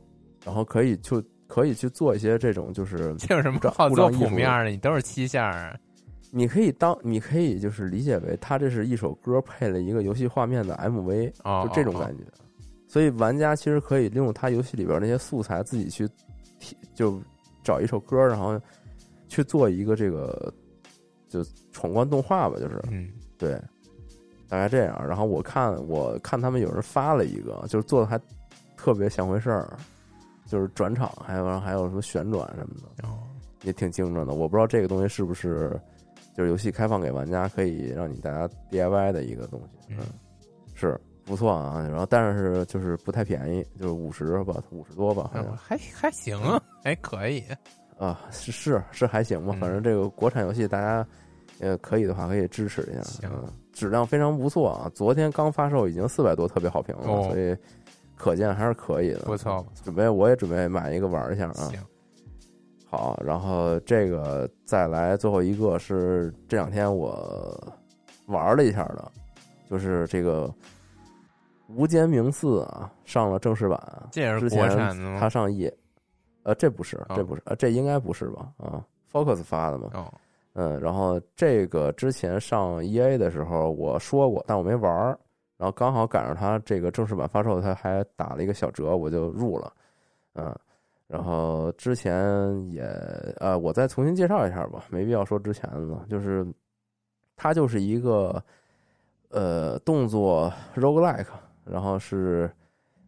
[0.45, 4.71] 然后可以就可以去做一些这种就是这有什么好做谱面的？
[4.71, 5.77] 你都是七下啊？
[6.31, 12.23] 你可以当你可以就是理解为它这是一首歌配了一个游戏画面的 MV，哦，就这种哦感觉。
[12.87, 16.09] 所以玩家其实可以利用他游戏里边那些素材，自己去
[16.59, 17.21] 提，就
[17.63, 18.61] 找一首歌，然后
[19.27, 20.53] 去做一个这个
[21.29, 23.61] 就闯关动画吧，就是嗯对，
[24.49, 25.01] 大概这样。
[25.07, 28.19] 然后我看我看他们有人发了一个，就是做的还
[28.77, 29.77] 特别像回事儿，
[30.47, 33.09] 就是转场，还有还有什么旋转什么的。
[33.09, 33.19] 哦，
[33.63, 34.35] 也挺精准的。
[34.35, 35.79] 我不知道这个东西是不是
[36.37, 39.95] 就是游戏开放给玩家，可以让你大家 DIY 的一个东西。
[39.99, 39.99] 嗯，
[40.75, 41.87] 是不错啊。
[41.89, 47.43] 然后但是就是不太便宜，就是五十吧，五十多吧，好像、哦还还行啊，还可以。
[47.99, 49.53] 啊，是是是还行吧。
[49.57, 51.05] 嗯反正这个国产游戏大家
[51.59, 54.91] 呃可以的话可以支持一下，行嗯，质量非常不错啊。
[54.93, 57.57] 昨天刚发售已经四百多特别好评了，哦所以
[58.17, 59.21] 可见还是可以的。
[59.21, 61.71] 不错，准备我也准备买一个玩一下啊。
[62.91, 67.73] 好，然后这个再来最后一个是这两天我
[68.27, 69.13] 玩了一下的，
[69.71, 70.49] 就是这个
[71.69, 73.81] 《无间冥寺》啊，上了正式版。
[74.11, 75.29] 这也是国之前产的吗它？
[75.29, 75.73] 上夜，
[76.43, 78.49] 呃，这不是，哦这不是，呃，这应该不是吧？
[78.57, 79.91] 啊，Focus 发的嘛。
[79.93, 80.13] 哦，
[80.61, 85.17] 嗯，然后这个之前上 E A 的时候我说过，但我没玩儿，
[85.57, 89.73] 然后刚好赶上它这个正式版发售，它还打了一个小折，我就入了，
[90.35, 90.53] 嗯，
[91.07, 92.13] 然后之前
[92.73, 92.83] 也
[93.39, 96.45] 呃，我再重新介绍一下吧，没必要说之前了，就是
[97.37, 98.43] 它就是一个
[99.29, 101.27] 呃动作 roguelike，
[101.65, 102.51] 然后是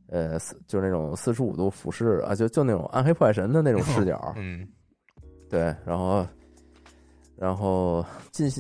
[0.06, 4.68] 呃四就是那种四十五度俯视啊，就就那种暗黑破坏神的那种视角， 嗯。
[5.48, 6.24] 对，然后
[7.40, 8.50] 然后近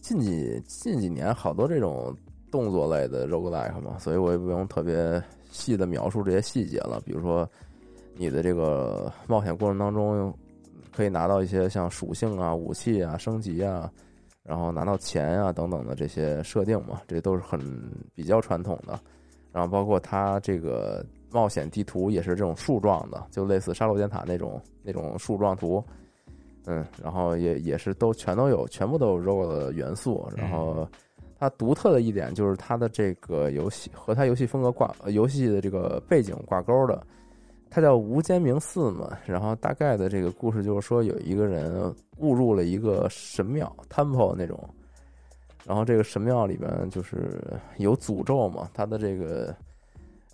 [0.00, 2.16] 近几近几年好多这种
[2.48, 7.02] 动作类的 roguelike 嘛，所以我也不用特别细的描述这些细节了。
[7.04, 7.48] 比如说，
[8.14, 10.32] 你的这个冒险过程当中，
[10.94, 13.90] 可以拿到一些像属性啊、武器啊、升级啊，
[14.44, 17.58] 然后拿到钱啊等等的这些设定嘛，这都是很
[18.14, 18.96] 比较传统的。
[19.50, 25.82] 然后包括它这个冒险地图也是这种树状的，就类似沙漏尖塔那种那种树状图。
[26.66, 30.26] 嗯，然后也也是都全都有，全部都有 ROG 的元素。
[30.36, 30.88] 然后
[31.38, 37.06] 它独特的一点就是它的这个游戏和它游戏风格挂，游戏的这个背景挂钩的。
[37.70, 44.56] 它叫无间冥寺嘛，然后大概的这个故事就是说有一个人误入了一个神庙 temple 那种，
[45.64, 47.42] 然后这个神庙里边就是
[47.78, 49.52] 有诅咒嘛，它的这个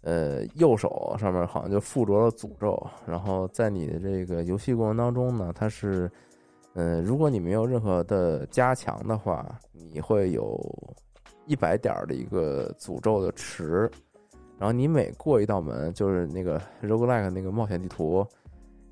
[0.02, 6.10] 呃右手上面好像就附着了诅咒，然后在你的这个游戏过程当中呢，它是
[6.74, 10.58] 呃如果你没有任何的加强的话，你会有
[11.46, 13.90] 一百点的一个诅咒的池。
[14.58, 18.26] 然后你每过一道门，就是那个 roguelike 那个冒险地图，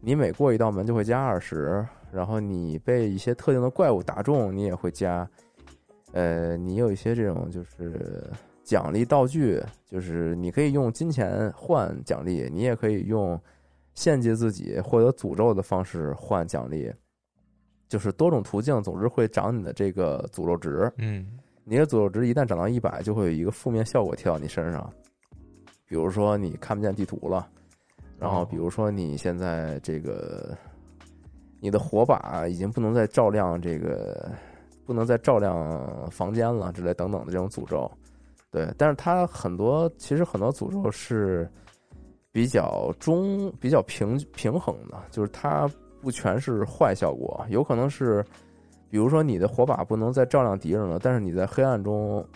[0.01, 1.87] 你每过一道门就会加二十。
[2.11, 5.29] 然后你被一些特定的怪物打中，你也会加。
[6.13, 8.31] 呃，你有一些这种就是
[8.69, 13.41] 奖励道具，就是你可以用金钱换奖励，你也可以用
[13.95, 16.93] 献祭自己获得诅咒的方式换奖励，
[17.89, 20.93] 就是多种途径，总之会涨你的这个诅咒值。
[20.99, 21.27] 嗯，
[21.65, 24.93] 你的诅咒值一旦涨到一百，就会有一个负面效果贴到你身上。
[25.87, 27.49] 比如说你看不见地图了，
[28.19, 30.55] 然后比如说你现在这个
[31.59, 34.31] 你的火把已经不能再照亮这个，
[34.85, 37.91] 不能再照亮房间了之类等等的这种诅咒，
[38.51, 41.51] 对，但是它很多其实很多诅咒是
[42.33, 45.69] 比较中比较平平衡的，就是它
[46.01, 48.25] 不全是坏效果，有可能是
[48.91, 52.27] 比如说你的火把不能再照亮敌人了，但是你在黑暗中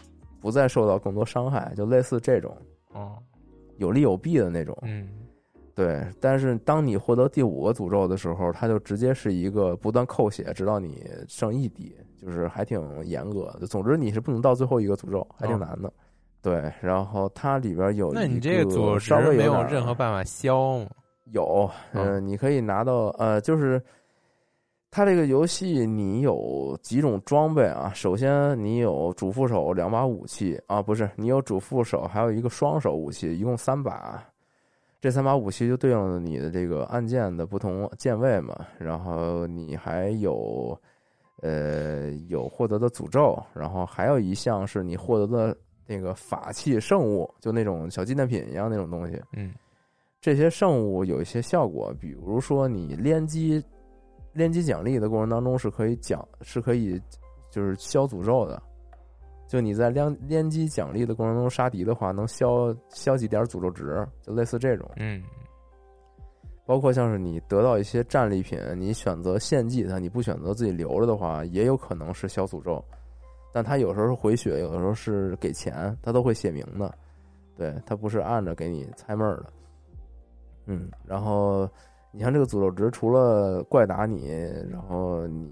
[0.40, 2.56] 不再受到更多伤害，就类似这种
[2.92, 3.16] 哦。
[3.78, 5.08] 有利有弊的那种，嗯，
[5.74, 6.04] 对。
[6.20, 13.66] 但是当你获得第五个诅咒的时候，它就直接是一个不断扣血，直到你剩一滴，就是还挺严格的。
[13.66, 15.92] 总之你是不能到最后一个诅咒，还挺难的。
[16.40, 20.86] 对，然后它里边有那你这个诅咒稍微没有任何办法消吗？
[21.26, 23.80] 有，嗯，你可以拿到呃，就是
[24.90, 27.92] 它这个游戏你有几种装备啊？
[27.94, 34.22] 首先你有主副手两把武器啊，不是，你有主副手还有一个双手武器，一共三把。
[35.02, 38.64] 这三把武器就对应了你的这个按键的不同键位嘛。
[38.78, 40.74] 然后你还有
[41.42, 49.20] 呃有获得的诅咒，然后还有一项是你获得的那个法器圣物，就那种小纪念品一样那种东西。
[49.32, 49.52] 嗯，
[50.20, 53.62] 这些圣物有一些效果，比如说你连击。
[54.34, 56.98] 连击奖励的过程当中是可以奖是可以
[57.50, 58.62] 就是消诅咒的，
[59.52, 64.90] 就你在连连击奖励的过程中杀敌的话，能消消几点诅咒值，就类似这种。
[64.96, 65.22] 嗯，
[66.64, 72.82] 包括像是你得到一些战利品，你选择献祭它，你不选择自己留着的话，也有可能是消诅咒。
[73.52, 76.90] 但它有时候是回血，有的时候是给钱，它都会写明的。
[77.54, 79.52] 对，它不是按着给你猜闷儿的。
[80.64, 81.68] 嗯，然后。
[82.14, 84.28] 你像这个诅咒值，除了怪打你，
[84.70, 85.50] 然后你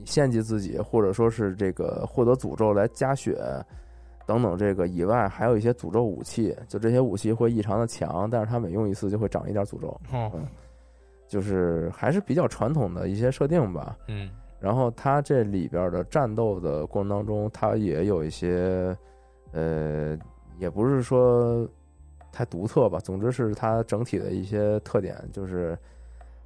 [0.00, 3.38] 你献祭自己，或者说是这个获得诅咒来加血
[4.26, 6.56] 等等这个以外，还有一些诅咒武器。
[6.66, 10.00] 就这些武器会异常的强，但是它每用一次就会长一点诅咒。
[10.10, 10.46] 嗯，
[11.28, 13.96] 就是还是比较传统的一些设定吧。
[14.08, 18.96] 嗯，然后它这里边的战斗的过程当中，它也有一些
[19.52, 20.16] 呃，
[20.58, 21.68] 也不是说。
[22.32, 25.76] 太独特吧，总之是它整体的一些特点，就是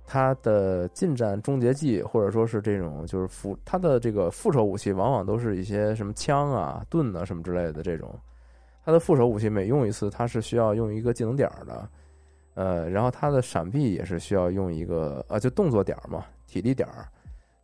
[0.06, 8.14] 它的近战终结技，或者说是这种就是副它的这个副手武器，往往都是一些什么枪啊、盾啊什么之类的这种。
[8.84, 11.88] 它的副手武器每用一次，它是需要用一个技能点的，
[12.52, 17.08] 呃，然后它的闪避也是需要用一个呃，就动作点嘛，体力点儿，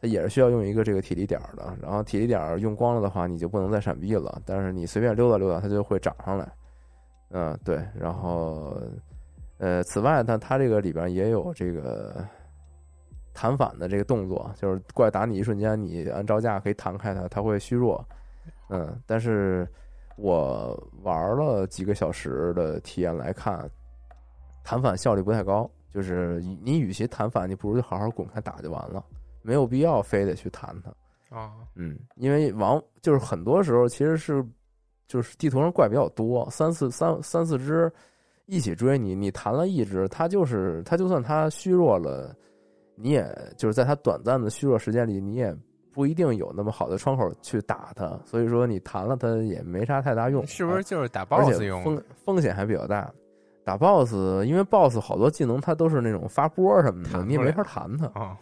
[0.00, 1.76] 它也是需要用一个这个体力点的。
[1.82, 6.50] 然后体力点用光了的话，你就不能再闪避了，但是你随便溜达溜达，它就会长上来。
[7.32, 8.76] 嗯，对，然后，
[9.60, 12.26] 呃，此外，它它这个里边也有这个
[13.34, 18.02] 弹反的这个动作，就是怪打你一瞬间，你按招架可以弹开它，它会虚弱。
[18.70, 19.68] 嗯，但是
[20.16, 23.70] 我玩了几个小时的体验来看，
[24.64, 25.70] 弹反效率不太高。
[25.92, 29.04] 就是你与其弹反，你不如就好好滚开打就完了，
[29.42, 31.36] 没有必要非得去弹它。
[31.36, 34.42] 啊，嗯，因为往就是很多时候其实是。
[35.06, 37.92] 就是地图上怪比较多，三四三三四只
[38.50, 42.34] 一起追你，你弹了一只，它就是它，就算它虚弱了，
[42.96, 43.24] 你也
[43.56, 45.56] 就是在它短暂的虚弱时间里，你也
[45.92, 52.02] 不一定有那么好的窗口去打它，所以说你弹了它也没啥太大用，是不啊是就是打 BOSS 且风用？
[52.24, 53.08] 风险还比较大。
[53.62, 58.06] 打 BOSS，因为 BOSS 好多技能它都是那种发波什么的，你也没法弹它。
[58.18, 58.36] 哦，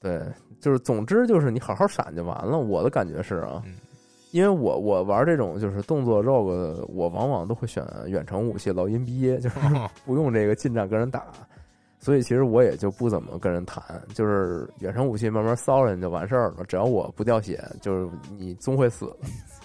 [0.00, 0.22] 对，
[0.60, 2.56] 就是总之就是你好好闪就完了。
[2.56, 3.74] 我的感觉是啊，嗯
[4.32, 11.24] 因为我我玩这种就是动作 rogue，我往往都会选远程武器老阴逼，就是哦 不用这个近战跟人打，
[12.00, 13.82] 所以其实我也就不怎么跟人谈，
[14.14, 16.64] 就是远程武器慢慢骚人就完事儿了。
[16.66, 19.14] 只要我不掉血，就是你终会死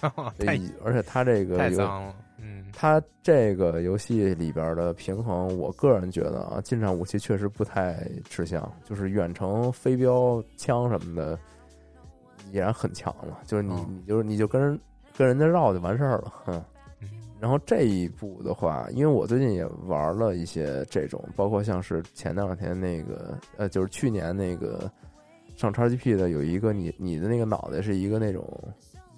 [0.84, 11.38] 而且他这个有太脏了，嗯它这个游戏里边的平衡，我个人觉得啊，近战武器确实不太吃香，就是远程飞镖枪什么的，
[12.52, 13.40] 依然很强了。
[13.46, 14.78] 就是你，哦你就是你就跟人
[15.16, 16.54] 跟人家绕就完事儿了，哼。
[16.54, 16.64] 嗯
[17.40, 24.90] 然后这一步的话，因为我最近也玩了一些这种，包括像是前两天那个，呃，就是去年那个
[25.54, 28.44] 上 XGP 的有一个你你的那个脑袋是一个那种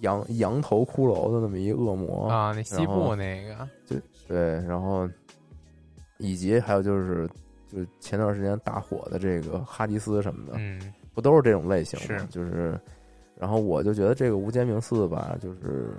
[0.01, 3.67] 羊羊头骷髅的那么一恶魔啊，那西部那个，
[4.27, 5.09] 对，然后
[6.19, 7.27] 以及还有就是，
[7.67, 10.79] 就是前段时间大火的这个哈迪斯什么的，嗯
[11.15, 12.19] 不都是这种类型吗？
[12.19, 12.79] 是就是，
[13.41, 15.89] 然后我就觉得这个《无间冥寺》吧，就是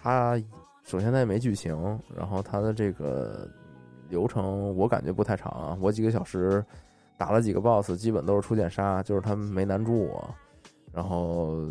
[0.00, 0.40] 它
[0.84, 1.76] 首先它也没剧情，
[2.16, 3.46] 然后它的这个
[4.08, 6.64] 流程我感觉不太长啊，我几个小时
[7.18, 10.34] 打了几个 BOSS，基本都是出剑杀，就是他们没难住我，
[10.92, 11.66] 然后。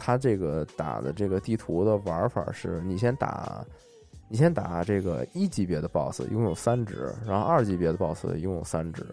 [0.00, 3.66] 它这个打的这个地图的玩法是，你先打，
[4.28, 9.04] 你先打这个一级别的 BOSS，一共有三只，然后二级别的 BOSS 一共有三只，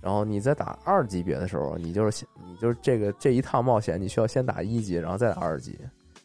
[0.00, 5.78] 然后你在打二级别的时候，你就是先你就是这个这一趟冒险，你需要先打一级，然后再打二级，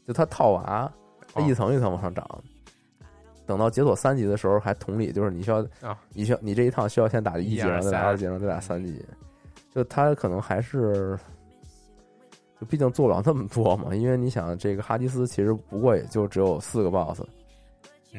[0.07, 0.91] 就它套娃，
[1.33, 2.25] 它哦一层一层往上涨。
[3.45, 9.03] 等到解锁三级的时候，还同理，就是你需要啊，你需要你这一趟需要先打一级，然后再打二级，然后再打三级。
[9.73, 11.19] 就它可能还是，
[12.61, 17.27] 就毕竟做不了那么多嘛，因为你想，这个哈迪斯其实不过也就只有四个 BOSS，嗯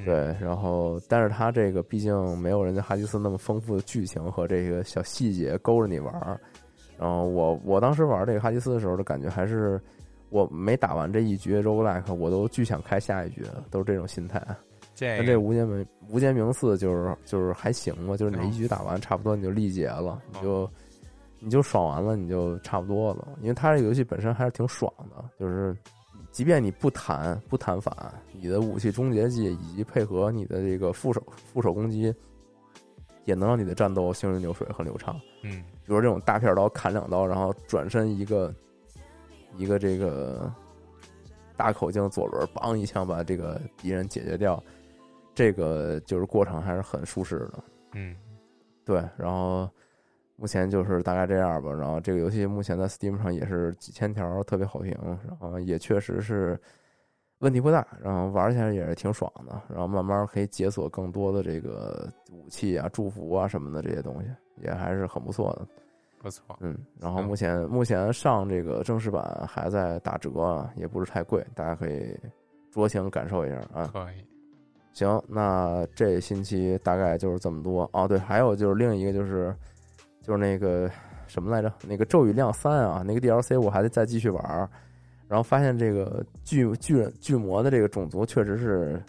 [0.04, 6.40] 对，然后但是它这个毕竟没有人家哈迪斯那么丰富的剧情和这个小细节勾着你玩儿。
[6.98, 9.80] 然后我我当时玩这个哈迪斯的时候的感觉还是，
[10.30, 14.44] 我没打完这一局 roguelike，我都巨想开下一局，都是这种心态。
[14.96, 20.70] 这但这无间冥无间冥四就是就是还行吧，就是你一局打完差不多你就力竭了，你就
[21.40, 23.28] 你就爽完了，你就差不多了。
[23.40, 25.76] 因为它这个游戏本身还是挺爽的，就是
[26.34, 32.12] 即便你不弹不弹反，你的武器终结技以及配合你的这个副手副手攻击，
[33.24, 35.14] 也能让你的战斗行云流水很流畅。
[35.44, 38.52] 嗯比如这种大片刀砍两刀，然后转身一个
[39.56, 40.52] 一个这个
[41.56, 44.60] 大口径左轮，梆一枪把这个敌人解决掉，
[45.36, 47.64] 这个就是过程还是很舒适的。
[47.92, 48.16] 嗯
[48.84, 49.70] 对，然后
[50.36, 51.72] 目前就是大概这样吧。
[51.72, 54.96] 然后这个游戏目前在 Steam 上也是几千条，特别好评，
[55.28, 56.58] 然后也确实是
[57.38, 59.60] 问题不大，然后玩起来也是挺爽的。
[59.68, 64.28] 然后慢慢可以解锁更多的这个武器啊、祝福啊什么的这些东西，
[64.62, 65.66] 也还是很不错的。
[66.20, 72.18] 不错，嗯，然后目前目前上这个正式版还在打折啊，也不是太贵，大家可以
[72.72, 73.90] 酌情感受一下啊。
[73.92, 74.24] 可以，
[74.94, 78.08] 行，那这星期大概就是这么多哦。
[78.08, 79.54] 对，还有就是另一个就是
[80.24, 80.90] 就是那个
[81.26, 81.70] 什么来着？
[81.86, 84.68] 那个《咒语量三》啊，那个 DLC 我还得再继续玩儿，
[85.28, 89.02] 然后发现这个巨巨人巨魔的这个种族确实是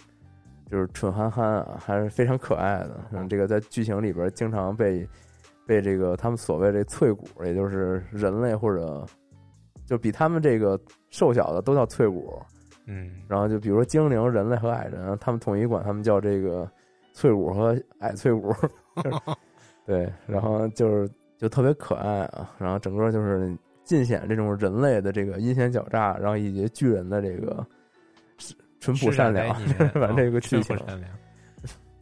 [0.70, 3.00] 就是蠢憨憨啊，还是非常可爱的。
[3.12, 5.08] 嗯，这个在剧情里边经常被
[5.66, 9.06] 被这个他们所谓这脆骨，也就是人类或者
[9.86, 12.38] 就比他们这个瘦小的都叫脆骨。
[12.88, 16.70] 嗯然后就比如说精灵、人类和矮人，他们统一管他们叫这个
[17.14, 18.54] 脆骨和矮脆骨，
[19.04, 19.18] 就 是
[19.86, 27.66] 对，然后就是就特别可爱啊，然后整个就是尽显这种人类的这个阴险狡诈，然后以及巨人的这个
[28.80, 29.54] 淳朴善良，
[29.94, 31.10] 反正这个剧情善良，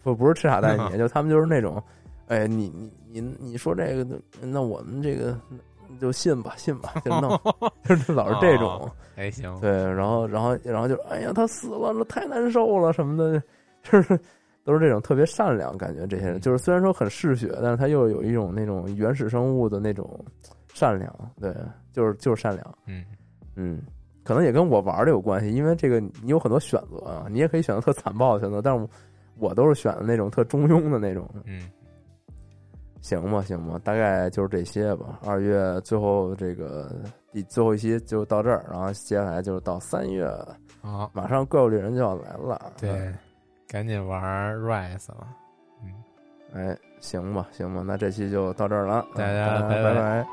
[0.02, 1.82] 不不是吃傻带你， 就他们就是那种，
[2.28, 2.70] 哎，你
[3.10, 5.38] 你你你说这个，那我们这个
[6.00, 7.40] 就信吧信吧，就弄，
[7.84, 8.90] 就是老是这种。
[9.16, 13.40] 还行，对，然后，然后，然后就，哎呀，他死了，那太难受了什么的，
[13.84, 14.20] 就是
[14.64, 16.06] 都是这种特别善良感觉。
[16.08, 20.24] 这些人就是虽然说很嗜血，但是他又有一种那种原始生物的那种
[20.74, 21.14] 善良。
[21.40, 21.56] 对，
[21.92, 22.78] 就是就是善良。
[22.88, 23.04] 嗯
[23.56, 23.82] 嗯，
[24.24, 28.88] 可能也跟我玩的有关系，因为这个你有很多选择啊，你也可以选择特残暴的选择，但是
[29.38, 31.30] 我都是选的那种特中庸的那种。
[31.46, 31.70] 嗯，
[33.02, 35.20] 行吧，行吧，大概就是这些吧。
[35.26, 36.90] 二月最后这个
[37.32, 40.26] 第最后一期就到这儿，然后接下来就是到三月
[40.82, 41.10] 啊。
[41.14, 42.72] 马上怪物猎人就要来了。
[42.80, 43.14] 对，
[43.74, 45.28] 赶紧玩 Rise 了，
[45.84, 45.92] 嗯。
[46.54, 50.28] 哎，行吧，行吧，那这期就到这儿了，大家拜拜拜拜